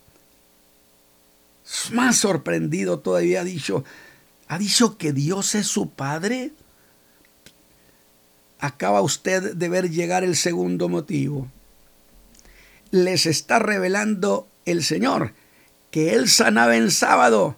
más 1.92 2.16
sorprendido 2.16 3.00
todavía 3.00 3.40
ha 3.40 3.44
dicho, 3.44 3.84
ha 4.48 4.58
dicho 4.58 4.96
que 4.96 5.12
Dios 5.12 5.54
es 5.54 5.66
su 5.66 5.90
padre 5.90 6.52
acaba 8.58 9.00
usted 9.00 9.54
de 9.54 9.68
ver 9.68 9.90
llegar 9.90 10.24
el 10.24 10.36
segundo 10.36 10.88
motivo. 10.88 11.50
Les 12.90 13.26
está 13.26 13.58
revelando 13.58 14.48
el 14.64 14.82
Señor 14.82 15.32
que 15.90 16.14
Él 16.14 16.28
sanaba 16.28 16.76
en 16.76 16.90
sábado, 16.90 17.56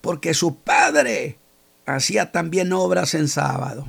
porque 0.00 0.34
su 0.34 0.56
Padre 0.56 1.36
hacía 1.86 2.32
también 2.32 2.72
obras 2.72 3.14
en 3.14 3.28
sábado. 3.28 3.86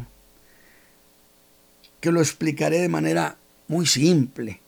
Que 2.00 2.12
lo 2.12 2.20
explicaré 2.20 2.80
de 2.80 2.90
manera 2.90 3.38
muy 3.68 3.86
simple. 3.86 4.62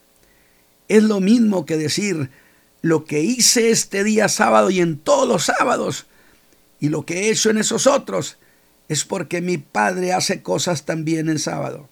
Es 0.88 1.04
lo 1.04 1.20
mismo 1.20 1.66
que 1.66 1.78
decir 1.78 2.30
lo 2.82 3.06
que 3.06 3.22
hice 3.22 3.72
este 3.72 4.04
día 4.04 4.28
sábado 4.28 4.70
y 4.70 4.82
en 4.82 5.00
todos 5.00 5.28
los 5.28 5.46
sábados, 5.46 6.06
y 6.80 6.90
lo 6.90 7.06
que 7.06 7.22
he 7.22 7.32
hecho 7.32 7.50
en 7.50 7.58
esos 7.58 7.88
otros, 7.88 8.38
es 8.90 9.06
porque 9.06 9.42
mi 9.42 9.58
padre 9.58 10.14
hace 10.14 10.42
cosas 10.42 10.84
también 10.86 11.30
en 11.30 11.40
sábado. 11.40 11.88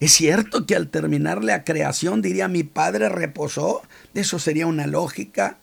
Es 0.00 0.12
cierto 0.12 0.64
que 0.66 0.74
al 0.74 0.88
terminar 0.88 1.44
la 1.44 1.62
creación 1.64 2.22
diría 2.22 2.48
mi 2.48 2.62
padre 2.62 3.10
reposó, 3.10 3.82
eso 4.14 4.38
sería 4.38 4.66
una 4.66 4.86
lógica. 4.86 5.58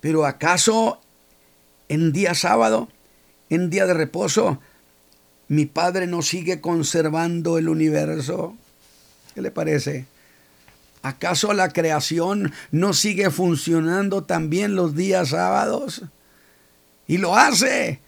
Pero 0.00 0.26
¿acaso 0.26 1.00
en 1.88 2.12
día 2.12 2.34
sábado, 2.34 2.88
en 3.50 3.70
día 3.70 3.86
de 3.86 3.94
reposo, 3.94 4.60
mi 5.48 5.66
padre 5.66 6.08
no 6.08 6.22
sigue 6.22 6.60
conservando 6.60 7.56
el 7.56 7.68
universo? 7.68 8.56
¿Qué 9.34 9.42
le 9.42 9.52
parece? 9.52 10.06
¿Acaso 11.02 11.52
la 11.52 11.72
creación 11.72 12.52
no 12.72 12.92
sigue 12.92 13.30
funcionando 13.30 14.24
también 14.24 14.74
los 14.74 14.96
días 14.96 15.28
sábados? 15.28 16.02
Y 17.06 17.18
lo 17.18 17.36
hace. 17.36 18.00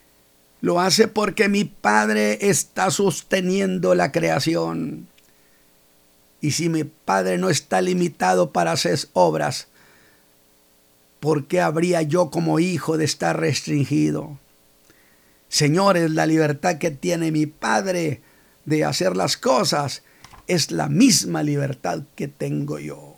Lo 0.60 0.80
hace 0.80 1.06
porque 1.06 1.48
mi 1.48 1.64
Padre 1.64 2.38
está 2.48 2.90
sosteniendo 2.90 3.94
la 3.94 4.10
creación. 4.10 5.06
Y 6.40 6.52
si 6.52 6.68
mi 6.68 6.84
Padre 6.84 7.38
no 7.38 7.48
está 7.48 7.80
limitado 7.80 8.52
para 8.52 8.72
hacer 8.72 8.98
obras, 9.12 9.68
¿por 11.20 11.46
qué 11.46 11.60
habría 11.60 12.02
yo 12.02 12.30
como 12.30 12.58
hijo 12.60 12.96
de 12.96 13.04
estar 13.04 13.38
restringido? 13.38 14.38
Señores, 15.48 16.10
la 16.10 16.26
libertad 16.26 16.78
que 16.78 16.90
tiene 16.90 17.32
mi 17.32 17.46
Padre 17.46 18.20
de 18.64 18.84
hacer 18.84 19.16
las 19.16 19.36
cosas 19.36 20.02
es 20.46 20.70
la 20.70 20.88
misma 20.88 21.42
libertad 21.42 22.02
que 22.14 22.28
tengo 22.28 22.78
yo. 22.78 23.14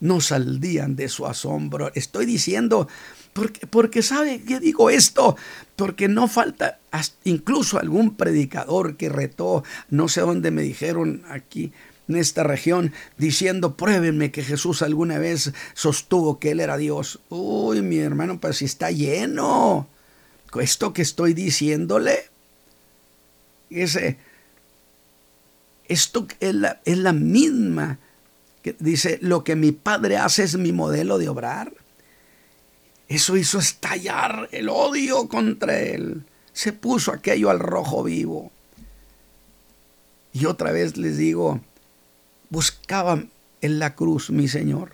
No 0.00 0.20
saldrían 0.20 0.96
de 0.96 1.08
su 1.08 1.26
asombro. 1.26 1.92
Estoy 1.94 2.26
diciendo 2.26 2.88
porque, 3.32 4.02
sabe 4.02 4.42
que 4.42 4.60
digo 4.60 4.90
esto, 4.90 5.36
porque 5.76 6.08
no 6.08 6.28
falta 6.28 6.78
incluso 7.24 7.78
algún 7.78 8.14
predicador 8.14 8.96
que 8.96 9.08
retó, 9.08 9.64
no 9.88 10.08
sé 10.08 10.20
dónde 10.20 10.50
me 10.50 10.62
dijeron 10.62 11.22
aquí 11.28 11.72
en 12.08 12.16
esta 12.16 12.42
región, 12.42 12.92
diciendo, 13.16 13.76
pruébenme 13.76 14.30
que 14.30 14.42
Jesús 14.42 14.82
alguna 14.82 15.18
vez 15.18 15.52
sostuvo 15.72 16.38
que 16.38 16.50
Él 16.50 16.60
era 16.60 16.76
Dios. 16.76 17.20
Uy, 17.30 17.80
mi 17.80 17.98
hermano, 17.98 18.38
pues 18.38 18.58
si 18.58 18.66
está 18.66 18.90
lleno. 18.90 19.88
Esto 20.60 20.92
que 20.92 21.00
estoy 21.00 21.32
diciéndole, 21.32 22.24
ese, 23.70 24.18
esto 25.88 26.26
es 26.40 26.54
la, 26.54 26.80
es 26.84 26.98
la 26.98 27.14
misma 27.14 27.98
que 28.62 28.76
dice, 28.78 29.18
lo 29.22 29.42
que 29.42 29.56
mi 29.56 29.72
padre 29.72 30.18
hace 30.18 30.42
es 30.42 30.56
mi 30.58 30.72
modelo 30.72 31.16
de 31.16 31.30
obrar. 31.30 31.72
Eso 33.12 33.36
hizo 33.36 33.58
estallar 33.58 34.48
el 34.52 34.70
odio 34.70 35.28
contra 35.28 35.78
él. 35.78 36.24
se 36.54 36.72
puso 36.72 37.12
aquello 37.12 37.50
al 37.50 37.58
rojo 37.58 38.02
vivo. 38.02 38.50
Y 40.32 40.46
otra 40.46 40.72
vez 40.72 40.96
les 40.96 41.18
digo, 41.18 41.60
buscaban 42.48 43.30
en 43.60 43.78
la 43.78 43.94
cruz, 43.94 44.30
mi 44.30 44.48
Señor. 44.48 44.92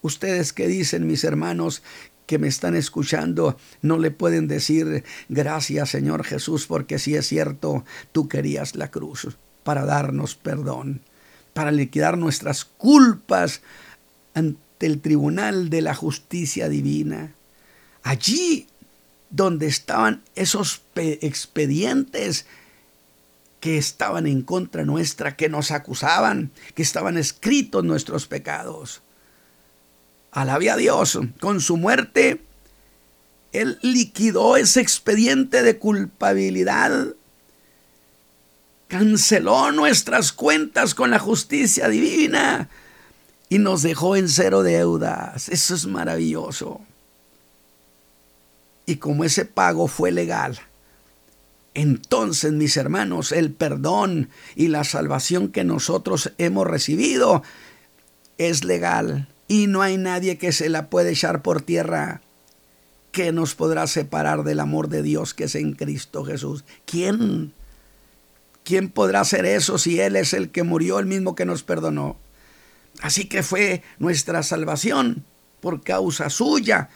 Ustedes 0.00 0.54
que 0.54 0.66
dicen, 0.66 1.06
mis 1.06 1.24
hermanos, 1.24 1.82
que 2.24 2.38
me 2.38 2.48
están 2.48 2.74
escuchando, 2.74 3.58
no 3.82 3.98
le 3.98 4.10
pueden 4.10 4.48
decir 4.48 5.04
gracias, 5.28 5.90
Señor 5.90 6.24
Jesús, 6.24 6.66
porque 6.66 6.98
si 6.98 7.16
es 7.16 7.26
cierto, 7.26 7.84
tú 8.12 8.28
querías 8.28 8.76
la 8.76 8.90
cruz 8.90 9.36
para 9.62 9.84
darnos 9.84 10.36
perdón, 10.36 11.02
para 11.52 11.70
liquidar 11.70 12.16
nuestras 12.16 12.64
culpas 12.64 13.60
ante 14.32 14.86
el 14.86 15.02
tribunal 15.02 15.68
de 15.68 15.82
la 15.82 15.94
justicia 15.94 16.70
divina. 16.70 17.34
Allí 18.02 18.66
donde 19.30 19.66
estaban 19.66 20.22
esos 20.34 20.82
expedientes 20.94 22.46
que 23.60 23.76
estaban 23.76 24.26
en 24.26 24.42
contra 24.42 24.84
nuestra, 24.84 25.36
que 25.36 25.48
nos 25.48 25.70
acusaban, 25.70 26.50
que 26.74 26.82
estaban 26.82 27.18
escritos 27.18 27.84
nuestros 27.84 28.26
pecados. 28.26 29.02
Alabe 30.30 30.70
a 30.70 30.76
Dios, 30.76 31.18
con 31.40 31.60
su 31.60 31.76
muerte, 31.76 32.40
Él 33.52 33.78
liquidó 33.82 34.56
ese 34.56 34.80
expediente 34.80 35.62
de 35.62 35.78
culpabilidad, 35.78 37.14
canceló 38.86 39.72
nuestras 39.72 40.32
cuentas 40.32 40.94
con 40.94 41.10
la 41.10 41.18
justicia 41.18 41.88
divina 41.88 42.68
y 43.48 43.58
nos 43.58 43.82
dejó 43.82 44.16
en 44.16 44.28
cero 44.28 44.62
deudas. 44.62 45.48
Eso 45.48 45.74
es 45.74 45.86
maravilloso. 45.86 46.80
Y 48.88 48.96
como 48.96 49.24
ese 49.24 49.44
pago 49.44 49.86
fue 49.86 50.10
legal, 50.12 50.58
entonces, 51.74 52.52
mis 52.52 52.78
hermanos, 52.78 53.32
el 53.32 53.52
perdón 53.52 54.30
y 54.56 54.68
la 54.68 54.82
salvación 54.82 55.48
que 55.48 55.62
nosotros 55.62 56.32
hemos 56.38 56.66
recibido 56.66 57.42
es 58.38 58.64
legal 58.64 59.28
y 59.46 59.66
no 59.66 59.82
hay 59.82 59.98
nadie 59.98 60.38
que 60.38 60.52
se 60.52 60.70
la 60.70 60.88
puede 60.88 61.10
echar 61.10 61.42
por 61.42 61.60
tierra 61.60 62.22
que 63.12 63.30
nos 63.30 63.54
podrá 63.54 63.86
separar 63.86 64.42
del 64.42 64.58
amor 64.58 64.88
de 64.88 65.02
Dios 65.02 65.34
que 65.34 65.44
es 65.44 65.54
en 65.54 65.74
Cristo 65.74 66.24
Jesús. 66.24 66.64
¿Quién? 66.86 67.52
¿Quién 68.64 68.88
podrá 68.88 69.20
hacer 69.20 69.44
eso 69.44 69.76
si 69.76 70.00
Él 70.00 70.16
es 70.16 70.32
el 70.32 70.48
que 70.48 70.62
murió, 70.62 70.98
el 70.98 71.04
mismo 71.04 71.34
que 71.34 71.44
nos 71.44 71.62
perdonó? 71.62 72.16
Así 73.02 73.28
que 73.28 73.42
fue 73.42 73.82
nuestra 73.98 74.42
salvación 74.42 75.26
por 75.60 75.82
causa 75.82 76.30
suya 76.30 76.88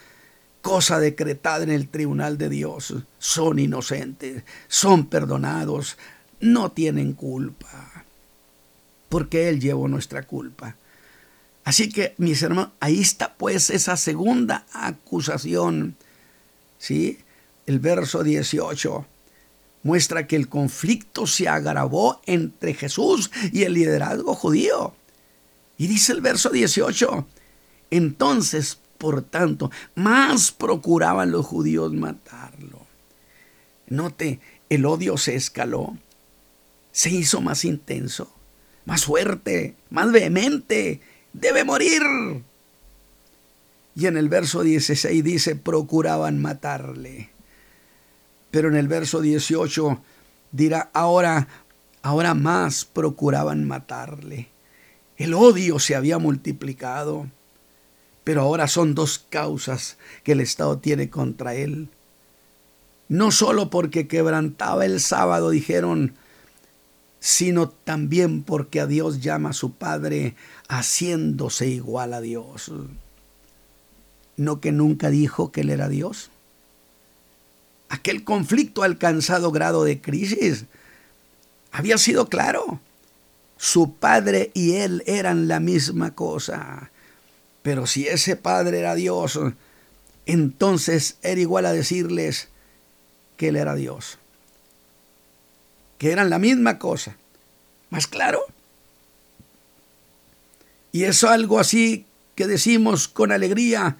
cosa 0.63 0.97
decretada 0.99 1.63
en 1.63 1.71
el 1.71 1.89
tribunal 1.89 2.37
de 2.37 2.47
Dios. 2.49 2.95
Son 3.19 3.59
inocentes, 3.59 4.43
son 4.69 5.07
perdonados, 5.07 5.97
no 6.39 6.71
tienen 6.71 7.13
culpa, 7.13 8.05
porque 9.09 9.49
Él 9.49 9.59
llevó 9.59 9.89
nuestra 9.89 10.23
culpa. 10.23 10.77
Así 11.65 11.89
que, 11.89 12.15
mis 12.17 12.41
hermanos, 12.41 12.71
ahí 12.79 13.01
está 13.01 13.33
pues 13.33 13.69
esa 13.69 13.97
segunda 13.97 14.65
acusación. 14.71 15.97
¿Sí? 16.79 17.19
El 17.65 17.79
verso 17.79 18.23
18 18.23 19.05
muestra 19.83 20.27
que 20.27 20.37
el 20.37 20.47
conflicto 20.47 21.27
se 21.27 21.49
agravó 21.49 22.21
entre 22.25 22.73
Jesús 22.73 23.31
y 23.51 23.63
el 23.63 23.73
liderazgo 23.73 24.33
judío. 24.33 24.95
Y 25.77 25.87
dice 25.87 26.13
el 26.13 26.21
verso 26.21 26.49
18, 26.49 27.27
entonces 27.91 28.79
por 29.03 29.21
tanto, 29.21 29.69
más 29.95 30.53
procuraban 30.53 31.29
los 31.29 31.45
judíos 31.45 31.91
matarlo. 31.91 32.79
Note, 33.87 34.39
el 34.69 34.85
odio 34.85 35.17
se 35.17 35.35
escaló, 35.35 35.97
se 36.93 37.09
hizo 37.09 37.41
más 37.41 37.65
intenso, 37.65 38.33
más 38.85 39.03
fuerte, 39.03 39.75
más 39.89 40.09
vehemente. 40.13 41.01
Debe 41.33 41.65
morir. 41.65 42.01
Y 43.93 44.05
en 44.05 44.15
el 44.15 44.29
verso 44.29 44.63
16 44.63 45.21
dice, 45.21 45.57
procuraban 45.57 46.41
matarle. 46.41 47.29
Pero 48.51 48.69
en 48.69 48.77
el 48.77 48.87
verso 48.87 49.19
18 49.19 50.01
dirá, 50.53 50.91
ahora, 50.93 51.49
ahora 52.03 52.35
más 52.35 52.85
procuraban 52.85 53.65
matarle. 53.65 54.47
El 55.17 55.33
odio 55.33 55.77
se 55.79 55.93
había 55.93 56.19
multiplicado. 56.19 57.27
Pero 58.23 58.41
ahora 58.41 58.67
son 58.67 58.95
dos 58.95 59.25
causas 59.29 59.97
que 60.23 60.33
el 60.33 60.39
Estado 60.39 60.77
tiene 60.77 61.09
contra 61.09 61.55
él. 61.55 61.89
No 63.09 63.31
solo 63.31 63.69
porque 63.69 64.07
quebrantaba 64.07 64.85
el 64.85 64.99
sábado, 65.01 65.49
dijeron, 65.49 66.15
sino 67.19 67.69
también 67.69 68.43
porque 68.43 68.79
a 68.79 68.87
Dios 68.87 69.21
llama 69.21 69.49
a 69.49 69.53
su 69.53 69.73
Padre 69.73 70.35
haciéndose 70.67 71.67
igual 71.67 72.13
a 72.13 72.21
Dios. 72.21 72.71
¿No 74.35 74.61
que 74.61 74.71
nunca 74.71 75.09
dijo 75.09 75.51
que 75.51 75.61
Él 75.61 75.69
era 75.69 75.89
Dios? 75.89 76.31
Aquel 77.89 78.23
conflicto 78.23 78.81
alcanzado 78.81 79.51
grado 79.51 79.83
de 79.83 80.01
crisis. 80.01 80.65
Había 81.71 81.99
sido 81.99 82.27
claro. 82.27 82.79
Su 83.57 83.93
padre 83.93 84.49
y 84.55 84.73
él 84.77 85.03
eran 85.05 85.47
la 85.47 85.59
misma 85.59 86.15
cosa. 86.15 86.91
Pero 87.63 87.87
si 87.87 88.07
ese 88.07 88.35
Padre 88.35 88.79
era 88.79 88.93
Dios, 88.93 89.39
entonces 90.25 91.17
era 91.23 91.41
igual 91.41 91.65
a 91.65 91.73
decirles 91.73 92.49
que 93.37 93.47
Él 93.47 93.55
era 93.55 93.73
Dios. 93.73 94.19
Que 95.97 96.11
eran 96.11 96.29
la 96.29 96.39
misma 96.39 96.77
cosa. 96.77 97.15
Más 97.89 98.05
claro. 98.07 98.45
Y 100.91 101.05
es 101.05 101.23
algo 101.23 101.59
así 101.59 102.05
que 102.35 102.47
decimos 102.47 103.07
con 103.07 103.31
alegría, 103.31 103.97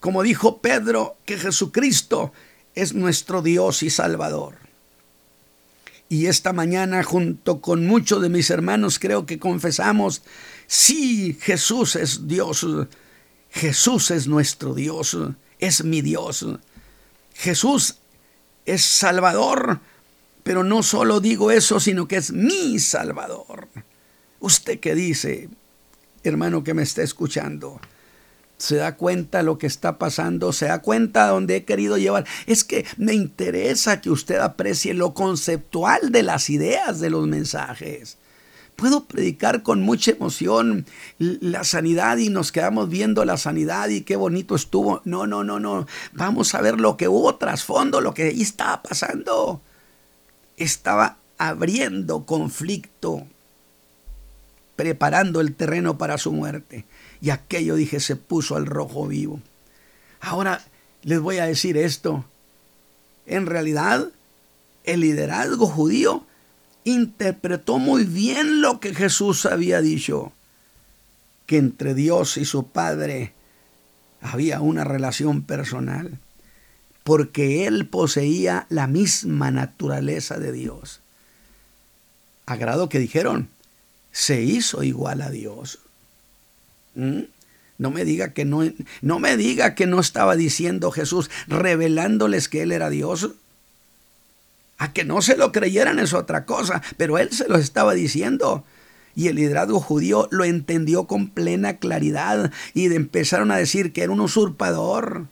como 0.00 0.22
dijo 0.22 0.58
Pedro, 0.58 1.16
que 1.24 1.38
Jesucristo 1.38 2.32
es 2.74 2.94
nuestro 2.94 3.42
Dios 3.42 3.82
y 3.82 3.90
Salvador. 3.90 4.54
Y 6.08 6.26
esta 6.26 6.52
mañana, 6.52 7.02
junto 7.02 7.60
con 7.60 7.86
muchos 7.86 8.22
de 8.22 8.28
mis 8.28 8.50
hermanos, 8.50 8.98
creo 8.98 9.26
que 9.26 9.40
confesamos 9.40 10.22
Sí, 10.66 11.38
Jesús 11.40 11.96
es 11.96 12.26
Dios. 12.26 12.66
Jesús 13.50 14.10
es 14.10 14.26
nuestro 14.26 14.74
Dios. 14.74 15.16
Es 15.58 15.84
mi 15.84 16.02
Dios. 16.02 16.46
Jesús 17.34 17.96
es 18.64 18.84
Salvador. 18.84 19.80
Pero 20.42 20.62
no 20.62 20.82
solo 20.82 21.20
digo 21.20 21.50
eso, 21.50 21.80
sino 21.80 22.06
que 22.06 22.16
es 22.16 22.32
mi 22.32 22.78
Salvador. 22.78 23.68
¿Usted 24.40 24.78
qué 24.80 24.94
dice, 24.94 25.48
hermano 26.22 26.62
que 26.62 26.74
me 26.74 26.82
está 26.82 27.02
escuchando? 27.02 27.80
se 28.58 28.76
da 28.76 28.96
cuenta 28.96 29.42
lo 29.42 29.58
que 29.58 29.66
está 29.66 29.98
pasando, 29.98 30.52
se 30.52 30.66
da 30.66 30.80
cuenta 30.80 31.26
a 31.26 31.30
dónde 31.30 31.56
he 31.56 31.64
querido 31.64 31.98
llevar. 31.98 32.26
Es 32.46 32.64
que 32.64 32.86
me 32.96 33.14
interesa 33.14 34.00
que 34.00 34.10
usted 34.10 34.38
aprecie 34.38 34.94
lo 34.94 35.14
conceptual 35.14 36.10
de 36.10 36.22
las 36.22 36.48
ideas 36.50 37.00
de 37.00 37.10
los 37.10 37.26
mensajes. 37.26 38.18
Puedo 38.76 39.04
predicar 39.04 39.62
con 39.62 39.80
mucha 39.80 40.10
emoción 40.10 40.84
la 41.18 41.64
sanidad 41.64 42.18
y 42.18 42.28
nos 42.28 42.52
quedamos 42.52 42.90
viendo 42.90 43.24
la 43.24 43.38
sanidad 43.38 43.88
y 43.88 44.02
qué 44.02 44.16
bonito 44.16 44.54
estuvo. 44.54 45.00
No, 45.04 45.26
no, 45.26 45.44
no, 45.44 45.58
no. 45.58 45.86
Vamos 46.12 46.54
a 46.54 46.60
ver 46.60 46.78
lo 46.78 46.98
que 46.98 47.08
hubo 47.08 47.36
trasfondo, 47.36 48.02
lo 48.02 48.12
que 48.12 48.24
ahí 48.24 48.42
estaba 48.42 48.82
pasando. 48.82 49.62
Estaba 50.58 51.16
abriendo 51.38 52.26
conflicto, 52.26 53.26
preparando 54.76 55.40
el 55.40 55.54
terreno 55.54 55.96
para 55.96 56.18
su 56.18 56.32
muerte. 56.32 56.84
Y 57.22 57.30
aquello, 57.30 57.76
dije, 57.76 57.98
se 57.98 58.16
puso 58.16 58.56
al 58.56 58.66
rojo 58.66 59.06
vivo. 59.06 59.40
Ahora 60.20 60.62
les 61.02 61.20
voy 61.20 61.38
a 61.38 61.46
decir 61.46 61.78
esto. 61.78 62.26
En 63.24 63.46
realidad, 63.46 64.10
el 64.84 65.00
liderazgo 65.00 65.66
judío 65.66 66.26
interpretó 66.86 67.78
muy 67.78 68.04
bien 68.04 68.62
lo 68.62 68.78
que 68.78 68.94
Jesús 68.94 69.44
había 69.44 69.80
dicho, 69.80 70.32
que 71.44 71.58
entre 71.58 71.94
Dios 71.94 72.36
y 72.36 72.44
su 72.44 72.68
Padre 72.68 73.32
había 74.20 74.60
una 74.60 74.84
relación 74.84 75.42
personal, 75.42 76.18
porque 77.02 77.66
Él 77.66 77.86
poseía 77.86 78.66
la 78.68 78.86
misma 78.86 79.50
naturaleza 79.50 80.38
de 80.38 80.52
Dios. 80.52 81.00
Agrado 82.46 82.88
que 82.88 83.00
dijeron, 83.00 83.48
se 84.12 84.42
hizo 84.42 84.84
igual 84.84 85.22
a 85.22 85.30
Dios. 85.30 85.80
¿Mm? 86.94 87.22
No 87.78 87.90
me 87.90 88.04
diga 88.04 88.32
que 88.32 88.44
no, 88.44 88.62
no 89.02 89.18
me 89.18 89.36
diga 89.36 89.74
que 89.74 89.86
no 89.86 89.98
estaba 89.98 90.36
diciendo 90.36 90.92
Jesús, 90.92 91.30
revelándoles 91.48 92.48
que 92.48 92.62
Él 92.62 92.70
era 92.70 92.90
Dios. 92.90 93.30
A 94.78 94.92
que 94.92 95.04
no 95.04 95.22
se 95.22 95.36
lo 95.36 95.52
creyeran 95.52 95.98
es 95.98 96.12
otra 96.12 96.44
cosa, 96.44 96.82
pero 96.96 97.18
él 97.18 97.32
se 97.32 97.48
lo 97.48 97.56
estaba 97.56 97.94
diciendo. 97.94 98.64
Y 99.14 99.28
el 99.28 99.36
liderazgo 99.36 99.80
judío 99.80 100.28
lo 100.30 100.44
entendió 100.44 101.06
con 101.06 101.30
plena 101.30 101.78
claridad 101.78 102.52
y 102.74 102.92
empezaron 102.92 103.50
a 103.50 103.56
decir 103.56 103.92
que 103.92 104.02
era 104.02 104.12
un 104.12 104.20
usurpador. 104.20 105.28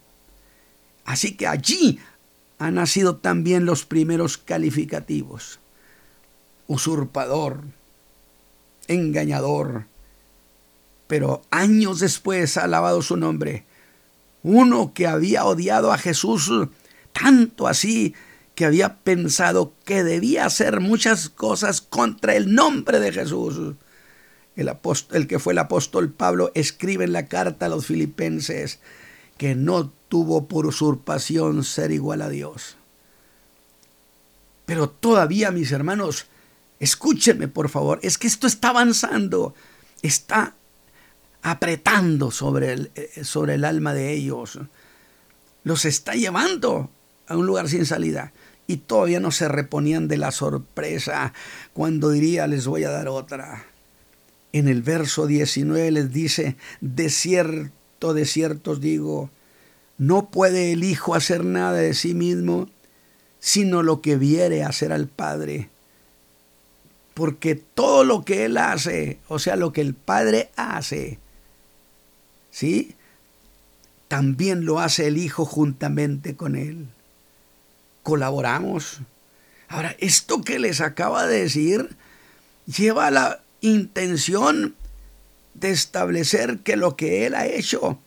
Así 1.04 1.36
que 1.36 1.46
allí, 1.46 2.00
han 2.58 2.76
nacido 2.76 3.16
también 3.16 3.66
los 3.66 3.84
primeros 3.84 4.38
calificativos. 4.38 5.60
Usurpador, 6.66 7.60
engañador, 8.88 9.86
pero 11.06 11.42
años 11.50 12.00
después 12.00 12.56
ha 12.56 12.64
alabado 12.64 13.02
su 13.02 13.16
nombre. 13.16 13.64
Uno 14.42 14.94
que 14.94 15.06
había 15.06 15.44
odiado 15.44 15.92
a 15.92 15.98
Jesús 15.98 16.50
tanto 17.12 17.68
así 17.68 18.14
que 18.54 18.64
había 18.64 18.98
pensado 18.98 19.74
que 19.84 20.04
debía 20.04 20.46
hacer 20.46 20.80
muchas 20.80 21.28
cosas 21.28 21.80
contra 21.80 22.36
el 22.36 22.54
nombre 22.54 23.00
de 23.00 23.12
Jesús. 23.12 23.74
El, 24.56 24.72
el, 25.12 25.26
que 25.26 25.38
fue 25.40 25.52
el 25.52 25.58
apóstol 25.58 26.12
Pablo 26.12 26.52
escribe 26.54 27.04
en 27.04 27.12
la 27.12 27.26
carta 27.26 27.66
a 27.66 27.68
los 27.68 27.86
filipenses 27.86 28.78
que 29.36 29.56
no 29.56 29.92
tuvo 30.08 30.46
por 30.46 30.66
usurpación 30.66 31.64
ser 31.64 31.90
igual 31.90 32.22
a 32.22 32.28
Dios. 32.28 32.76
Pero 34.66 34.88
todavía, 34.88 35.50
mis 35.50 35.72
hermanos, 35.72 36.26
escúchenme 36.78 37.48
por 37.48 37.68
favor, 37.68 37.98
es 38.02 38.16
que 38.16 38.28
esto 38.28 38.46
está 38.46 38.68
avanzando, 38.68 39.54
está 40.02 40.54
apretando 41.42 42.30
sobre 42.30 42.72
el, 42.72 42.92
eh, 42.94 43.24
sobre 43.24 43.54
el 43.54 43.64
alma 43.64 43.92
de 43.92 44.12
ellos, 44.12 44.60
los 45.64 45.84
está 45.84 46.14
llevando 46.14 46.90
a 47.26 47.36
un 47.36 47.46
lugar 47.46 47.68
sin 47.68 47.84
salida 47.84 48.32
y 48.66 48.78
todavía 48.78 49.20
no 49.20 49.30
se 49.30 49.48
reponían 49.48 50.08
de 50.08 50.16
la 50.16 50.32
sorpresa 50.32 51.32
cuando 51.72 52.10
diría 52.10 52.46
les 52.46 52.66
voy 52.66 52.84
a 52.84 52.90
dar 52.90 53.08
otra. 53.08 53.66
En 54.52 54.68
el 54.68 54.82
verso 54.82 55.26
19 55.26 55.90
les 55.90 56.12
dice, 56.12 56.56
de 56.80 57.10
cierto, 57.10 58.14
de 58.14 58.24
cierto 58.24 58.72
os 58.72 58.80
digo, 58.80 59.30
no 59.98 60.30
puede 60.30 60.72
el 60.72 60.84
Hijo 60.84 61.14
hacer 61.14 61.44
nada 61.44 61.72
de 61.72 61.94
sí 61.94 62.14
mismo, 62.14 62.68
sino 63.40 63.82
lo 63.82 64.00
que 64.00 64.16
viere 64.16 64.62
hacer 64.62 64.92
al 64.92 65.08
Padre. 65.08 65.68
Porque 67.14 67.54
todo 67.54 68.04
lo 68.04 68.24
que 68.24 68.44
Él 68.44 68.56
hace, 68.56 69.18
o 69.28 69.38
sea, 69.38 69.56
lo 69.56 69.72
que 69.72 69.80
el 69.80 69.94
Padre 69.94 70.50
hace, 70.56 71.18
¿sí? 72.50 72.94
También 74.08 74.64
lo 74.64 74.80
hace 74.80 75.08
el 75.08 75.18
Hijo 75.18 75.44
juntamente 75.44 76.36
con 76.36 76.56
Él 76.56 76.88
colaboramos. 78.04 79.00
Ahora, 79.66 79.96
esto 79.98 80.42
que 80.42 80.60
les 80.60 80.80
acaba 80.80 81.26
de 81.26 81.40
decir 81.40 81.96
lleva 82.66 83.10
la 83.10 83.40
intención 83.60 84.76
de 85.54 85.70
establecer 85.70 86.58
que 86.58 86.76
lo 86.76 86.94
que 86.94 87.26
él 87.26 87.34
ha 87.34 87.46
hecho 87.46 87.98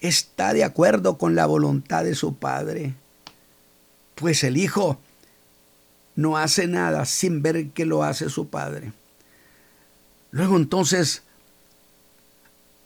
está 0.00 0.52
de 0.52 0.64
acuerdo 0.64 1.16
con 1.16 1.34
la 1.34 1.46
voluntad 1.46 2.04
de 2.04 2.14
su 2.14 2.36
padre. 2.36 2.94
Pues 4.14 4.44
el 4.44 4.58
hijo 4.58 5.00
no 6.16 6.36
hace 6.36 6.66
nada 6.66 7.04
sin 7.04 7.42
ver 7.42 7.68
que 7.70 7.86
lo 7.86 8.02
hace 8.02 8.28
su 8.28 8.48
padre. 8.48 8.92
Luego 10.30 10.56
entonces, 10.56 11.22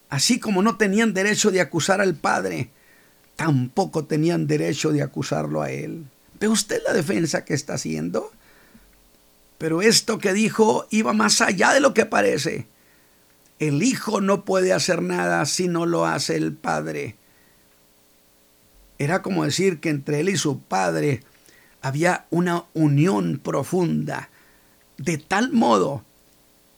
así 0.09 0.39
como 0.39 0.63
no 0.63 0.77
tenían 0.77 1.15
derecho 1.15 1.51
de 1.51 1.61
acusar 1.61 2.01
al 2.01 2.15
padre, 2.15 2.71
tampoco 3.37 4.05
tenían 4.05 4.47
derecho 4.47 4.93
de 4.93 5.03
acusarlo 5.03 5.63
a 5.63 5.71
él. 5.71 6.05
¿Ve 6.41 6.49
usted 6.49 6.83
la 6.87 6.95
defensa 6.95 7.45
que 7.45 7.55
está 7.55 7.75
haciendo? 7.75 8.33
Pero 9.59 9.83
esto 9.83 10.19
que 10.19 10.33
dijo 10.33 10.87
iba 10.91 11.13
más 11.13 11.43
allá 11.43 11.75
de 11.75 11.81
lo 11.81 11.93
que 11.93 12.07
parece. 12.07 12.67
El 13.59 13.83
hijo 13.83 14.23
no 14.23 14.47
puede 14.47 14.73
hacer 14.73 15.03
nada 15.03 15.45
si 15.45 15.69
no 15.69 15.85
lo 15.85 16.07
hace 16.07 16.37
el 16.37 16.55
padre. 16.55 17.17
Era 18.99 19.21
como 19.21 19.45
decir 19.45 19.81
que 19.81 19.91
entre 19.91 20.21
él 20.21 20.31
y 20.31 20.39
su 20.39 20.61
padre 20.61 21.23
había 21.83 22.27
una 22.31 22.65
unión 22.73 23.39
profunda, 23.43 24.31
de 24.97 25.19
tal 25.19 25.53
modo 25.53 26.05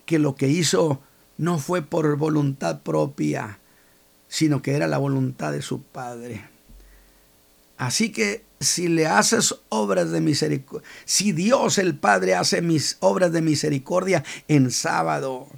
que 0.07 0.19
lo 0.19 0.35
que 0.35 0.49
hizo 0.49 1.01
no 1.39 1.59
fue 1.59 1.83
por 1.83 2.17
voluntad 2.17 2.83
propia, 2.83 3.61
sino 4.27 4.61
que 4.61 4.75
era 4.75 4.89
la 4.89 4.99
voluntad 4.99 5.53
de 5.53 5.63
su 5.63 5.83
padre. 5.83 6.45
Así 7.77 8.11
que 8.13 8.45
si 8.63 8.89
le 8.89 9.07
haces 9.07 9.55
obras 9.69 10.11
de 10.11 10.21
misericordia, 10.21 10.89
si 11.05 11.33
Dios 11.33 11.79
el 11.79 11.95
Padre 11.95 12.35
hace 12.35 12.63
mis 12.63 12.97
obras 13.01 13.33
de 13.33 13.43
misericordia 13.43 14.25
en 14.49 14.71
sábado, 14.71 15.49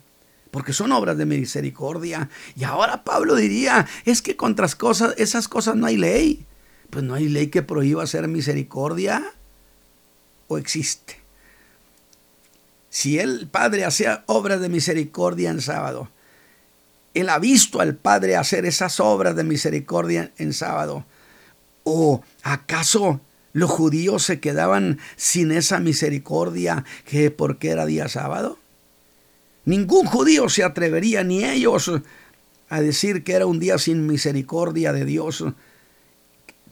porque 0.50 0.72
son 0.72 0.92
obras 0.92 1.18
de 1.18 1.26
misericordia. 1.26 2.30
Y 2.54 2.62
ahora 2.62 3.02
Pablo 3.02 3.34
diría, 3.34 3.88
es 4.04 4.22
que 4.22 4.36
contra 4.36 4.68
cosas, 4.68 5.14
esas 5.18 5.48
cosas 5.48 5.74
no 5.74 5.86
hay 5.86 5.96
ley. 5.96 6.46
Pues 6.90 7.04
no 7.04 7.14
hay 7.14 7.28
ley 7.28 7.48
que 7.48 7.62
prohíba 7.62 8.04
hacer 8.04 8.28
misericordia 8.28 9.32
o 10.46 10.56
existe. 10.56 11.16
Si 12.88 13.18
el 13.18 13.48
Padre 13.48 13.84
hacía 13.84 14.22
obras 14.26 14.60
de 14.60 14.68
misericordia 14.68 15.50
en 15.50 15.60
sábado, 15.60 16.08
él 17.14 17.28
ha 17.30 17.40
visto 17.40 17.80
al 17.80 17.96
Padre 17.96 18.36
hacer 18.36 18.64
esas 18.64 19.00
obras 19.00 19.34
de 19.34 19.42
misericordia 19.42 20.30
en 20.38 20.52
sábado. 20.52 21.04
¿O 21.84 22.22
acaso 22.42 23.20
los 23.52 23.70
judíos 23.70 24.24
se 24.24 24.40
quedaban 24.40 24.98
sin 25.16 25.52
esa 25.52 25.78
misericordia 25.78 26.84
que 27.04 27.30
porque 27.30 27.70
era 27.70 27.86
día 27.86 28.08
sábado? 28.08 28.58
Ningún 29.64 30.06
judío 30.06 30.48
se 30.48 30.64
atrevería, 30.64 31.24
ni 31.24 31.44
ellos, 31.44 31.90
a 32.68 32.80
decir 32.80 33.24
que 33.24 33.34
era 33.34 33.46
un 33.46 33.60
día 33.60 33.78
sin 33.78 34.06
misericordia 34.06 34.92
de 34.92 35.04
Dios, 35.04 35.44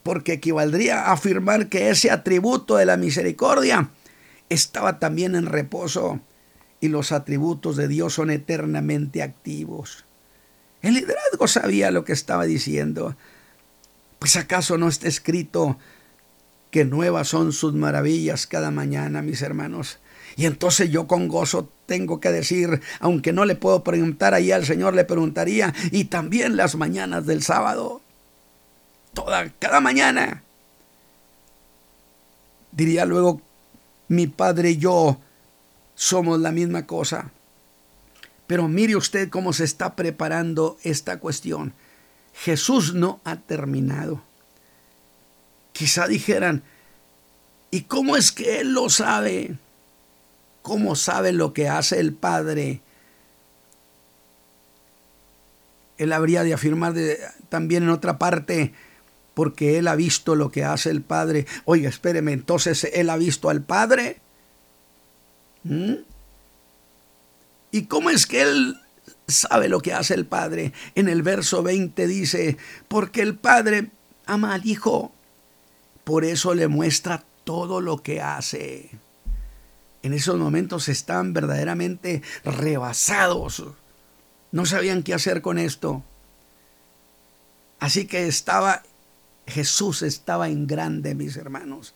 porque 0.03 0.35
equivaldría 0.35 1.03
a 1.03 1.13
afirmar 1.13 1.69
que 1.69 1.91
ese 1.91 2.11
atributo 2.11 2.77
de 2.77 2.87
la 2.87 2.97
misericordia 2.97 3.91
estaba 4.49 4.99
también 4.99 5.35
en 5.35 5.47
reposo 5.47 6.21
y 6.81 6.89
los 6.89 7.13
atributos 7.13 7.77
de 7.77 7.89
Dios 7.89 8.15
son 8.15 8.31
eternamente 8.31 9.23
activos. 9.23 10.05
El 10.83 10.95
liderazgo 10.95 11.47
sabía 11.47 11.93
lo 11.93 12.05
que 12.05 12.13
estaba 12.13 12.45
diciendo. 12.45 13.17
Pues 14.23 14.37
acaso 14.37 14.79
no 14.79 14.87
está 14.87 15.09
escrito 15.09 15.79
que 16.71 16.85
nuevas 16.85 17.27
son 17.27 17.53
sus 17.53 17.75
maravillas 17.75 18.47
cada 18.47 18.71
mañana, 18.71 19.21
mis 19.21 19.43
hermanos. 19.43 19.99
Y 20.37 20.47
entonces 20.47 20.91
yo 20.91 21.09
con 21.09 21.27
gozo 21.27 21.69
tengo 21.87 22.21
que 22.21 22.31
decir, 22.31 22.83
aunque 23.01 23.33
no 23.33 23.45
le 23.45 23.57
puedo 23.57 23.83
preguntar 23.83 24.33
ahí 24.33 24.53
al 24.53 24.65
Señor, 24.65 24.95
le 24.95 25.05
preguntaría, 25.05 25.75
y 25.91 26.05
también 26.05 26.57
las 26.57 26.77
mañanas 26.77 27.27
del 27.27 27.43
sábado, 27.43 28.01
toda, 29.13 29.51
cada 29.59 29.81
mañana. 29.81 30.45
Diría 32.71 33.05
luego, 33.07 33.43
mi 34.07 34.29
padre 34.29 34.71
y 34.71 34.77
yo 34.77 35.19
somos 35.97 36.39
la 36.39 36.53
misma 36.53 36.87
cosa. 36.87 37.33
Pero 38.47 38.69
mire 38.69 38.95
usted 38.95 39.31
cómo 39.31 39.53
se 39.53 39.65
está 39.65 39.97
preparando 39.97 40.79
esta 40.85 41.19
cuestión. 41.19 41.75
Jesús 42.35 42.95
no 42.95 43.21
ha 43.25 43.37
terminado. 43.37 44.23
Quizá 45.73 46.07
dijeran, 46.07 46.63
¿y 47.71 47.83
cómo 47.83 48.17
es 48.17 48.33
que 48.33 48.61
Él 48.61 48.73
lo 48.73 48.89
sabe? 48.89 49.57
¿Cómo 50.63 50.95
sabe 50.97 51.33
lo 51.33 51.53
que 51.53 51.69
hace 51.69 51.99
el 51.99 52.13
Padre? 52.13 52.81
Él 55.99 56.13
habría 56.13 56.43
de 56.43 56.55
afirmar 56.55 56.95
también 57.49 57.85
en 57.85 57.91
otra 57.91 58.19
parte, 58.19 58.73
porque 59.35 59.79
Él 59.79 59.89
ha 59.89 59.95
visto 59.95 60.35
lo 60.35 60.51
que 60.51 60.65
hace 60.65 60.91
el 60.91 61.03
Padre. 61.03 61.47
Oiga, 61.65 61.89
espéreme, 61.89 62.33
entonces 62.33 62.89
Él 62.93 63.09
ha 63.11 63.17
visto 63.17 63.51
al 63.51 63.63
Padre. 63.63 64.21
¿Mm? 65.65 65.95
¿Y 67.71 67.85
cómo 67.85 68.11
es 68.11 68.27
que 68.27 68.43
Él 68.43 68.82
sabe 69.27 69.69
lo 69.69 69.81
que 69.81 69.93
hace 69.93 70.15
el 70.15 70.27
Padre. 70.27 70.73
En 70.95 71.09
el 71.09 71.23
verso 71.23 71.63
20 71.63 72.07
dice, 72.07 72.57
porque 72.89 73.23
el 73.23 73.37
Padre 73.37 73.91
ama 74.27 74.55
al 74.55 74.67
Hijo, 74.67 75.13
por 76.05 76.25
eso 76.25 76.55
le 76.55 76.69
muestra 76.69 77.25
todo 77.45 77.81
lo 77.81 78.03
que 78.03 78.21
hace. 78.21 78.91
En 80.03 80.13
esos 80.13 80.37
momentos 80.39 80.89
están 80.89 81.33
verdaderamente 81.33 82.23
rebasados. 82.45 83.63
No 84.51 84.67
sabían 84.67 85.03
qué 85.03 85.15
hacer 85.15 85.43
con 85.43 85.59
esto. 85.59 86.03
Así 87.79 88.07
que 88.07 88.27
estaba, 88.27 88.83
Jesús 89.47 90.03
estaba 90.03 90.49
en 90.49 90.67
grande, 90.67 91.15
mis 91.15 91.37
hermanos. 91.37 91.95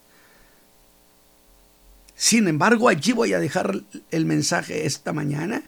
Sin 2.14 2.48
embargo, 2.48 2.88
allí 2.88 3.12
voy 3.12 3.34
a 3.34 3.40
dejar 3.40 3.82
el 4.10 4.24
mensaje 4.24 4.86
esta 4.86 5.12
mañana 5.12 5.62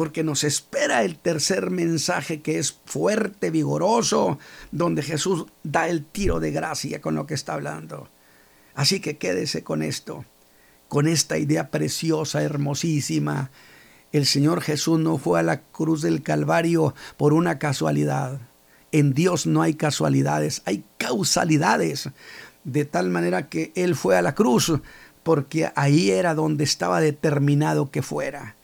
porque 0.00 0.24
nos 0.24 0.44
espera 0.44 1.04
el 1.04 1.18
tercer 1.18 1.68
mensaje 1.68 2.40
que 2.40 2.58
es 2.58 2.80
fuerte, 2.86 3.50
vigoroso, 3.50 4.38
donde 4.72 5.02
Jesús 5.02 5.44
da 5.62 5.90
el 5.90 6.06
tiro 6.06 6.40
de 6.40 6.52
gracia 6.52 7.02
con 7.02 7.14
lo 7.14 7.26
que 7.26 7.34
está 7.34 7.52
hablando. 7.52 8.08
Así 8.74 9.00
que 9.00 9.18
quédese 9.18 9.62
con 9.62 9.82
esto, 9.82 10.24
con 10.88 11.06
esta 11.06 11.36
idea 11.36 11.70
preciosa, 11.70 12.42
hermosísima. 12.42 13.50
El 14.10 14.24
Señor 14.24 14.62
Jesús 14.62 14.98
no 14.98 15.18
fue 15.18 15.38
a 15.38 15.42
la 15.42 15.60
cruz 15.60 16.00
del 16.00 16.22
Calvario 16.22 16.94
por 17.18 17.34
una 17.34 17.58
casualidad. 17.58 18.40
En 18.92 19.12
Dios 19.12 19.46
no 19.46 19.60
hay 19.60 19.74
casualidades, 19.74 20.62
hay 20.64 20.82
causalidades. 20.96 22.08
de 22.64 22.86
tal 22.86 23.10
manera 23.10 23.50
que 23.50 23.70
Él 23.74 23.94
fue 23.94 24.16
a 24.16 24.22
la 24.22 24.34
cruz, 24.34 24.72
porque 25.22 25.70
ahí 25.76 26.10
era 26.10 26.34
donde 26.34 26.64
estaba 26.64 27.02
determinado 27.02 27.90
que 27.90 28.00
fuera. 28.00 28.56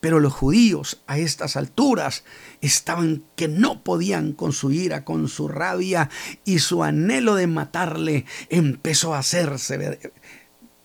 Pero 0.00 0.20
los 0.20 0.32
judíos 0.32 1.00
a 1.06 1.18
estas 1.18 1.56
alturas 1.56 2.24
estaban 2.60 3.24
que 3.34 3.48
no 3.48 3.82
podían 3.82 4.32
con 4.32 4.52
su 4.52 4.70
ira, 4.70 5.04
con 5.04 5.28
su 5.28 5.48
rabia 5.48 6.08
y 6.44 6.60
su 6.60 6.84
anhelo 6.84 7.34
de 7.34 7.48
matarle 7.48 8.24
empezó 8.48 9.14
a 9.14 9.18
hacerse 9.18 9.98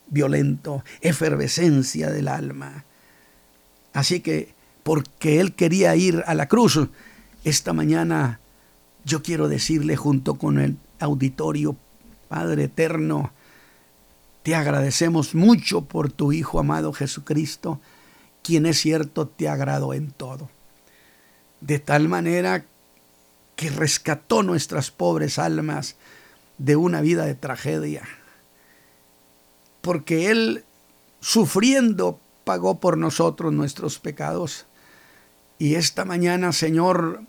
violento, 0.07 0.83
efervescencia 1.01 2.09
del 2.09 2.27
alma. 2.27 2.85
Así 3.93 4.21
que 4.21 4.53
porque 4.81 5.39
él 5.39 5.53
quería 5.53 5.95
ir 5.95 6.23
a 6.25 6.33
la 6.33 6.47
cruz, 6.47 6.79
esta 7.43 7.73
mañana 7.73 8.39
yo 9.05 9.21
quiero 9.21 9.47
decirle 9.47 9.95
junto 9.95 10.35
con 10.35 10.59
el 10.59 10.77
auditorio, 10.99 11.75
Padre 12.29 12.63
eterno, 12.63 13.31
te 14.43 14.55
agradecemos 14.55 15.35
mucho 15.35 15.85
por 15.85 16.11
tu 16.11 16.31
Hijo 16.31 16.59
amado 16.59 16.93
Jesucristo, 16.93 17.79
quien 18.43 18.65
es 18.65 18.79
cierto 18.79 19.27
te 19.27 19.47
agradó 19.49 19.93
en 19.93 20.11
todo. 20.11 20.49
De 21.61 21.79
tal 21.79 22.07
manera 22.09 22.65
que 23.55 23.69
rescató 23.69 24.43
nuestras 24.43 24.91
pobres 24.91 25.39
almas 25.39 25.95
de 26.57 26.75
una 26.75 27.01
vida 27.01 27.25
de 27.25 27.35
tragedia. 27.35 28.03
Porque 29.81 30.29
Él, 30.29 30.63
sufriendo, 31.19 32.19
pagó 32.43 32.79
por 32.79 32.97
nosotros 32.97 33.53
nuestros 33.53 33.99
pecados. 33.99 34.65
Y 35.57 35.75
esta 35.75 36.05
mañana, 36.05 36.51
Señor, 36.51 37.21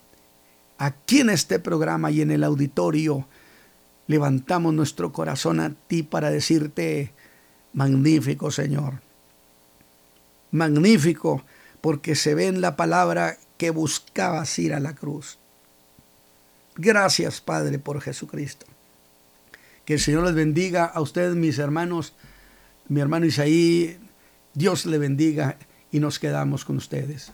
aquí 0.78 1.20
en 1.20 1.30
este 1.30 1.58
programa 1.58 2.10
y 2.10 2.20
en 2.20 2.30
el 2.30 2.44
auditorio, 2.44 3.26
levantamos 4.06 4.74
nuestro 4.74 5.12
corazón 5.12 5.60
a 5.60 5.74
ti 5.86 6.02
para 6.02 6.30
decirte, 6.30 7.12
magnífico 7.72 8.50
Señor, 8.50 9.00
magnífico 10.54 11.44
porque 11.80 12.14
se 12.14 12.34
ve 12.34 12.46
en 12.46 12.60
la 12.60 12.76
palabra 12.76 13.36
que 13.58 13.70
buscabas 13.70 14.58
ir 14.58 14.72
a 14.72 14.80
la 14.80 14.94
cruz. 14.94 15.38
Gracias 16.76 17.40
Padre 17.40 17.78
por 17.78 18.00
Jesucristo. 18.00 18.64
Que 19.84 19.94
el 19.94 20.00
Señor 20.00 20.24
les 20.24 20.34
bendiga 20.34 20.84
a 20.84 21.00
ustedes, 21.00 21.34
mis 21.34 21.58
hermanos, 21.58 22.14
mi 22.88 23.00
hermano 23.00 23.26
Isaí, 23.26 23.98
Dios 24.54 24.86
le 24.86 24.98
bendiga 24.98 25.58
y 25.90 25.98
nos 25.98 26.18
quedamos 26.18 26.64
con 26.64 26.76
ustedes. 26.76 27.22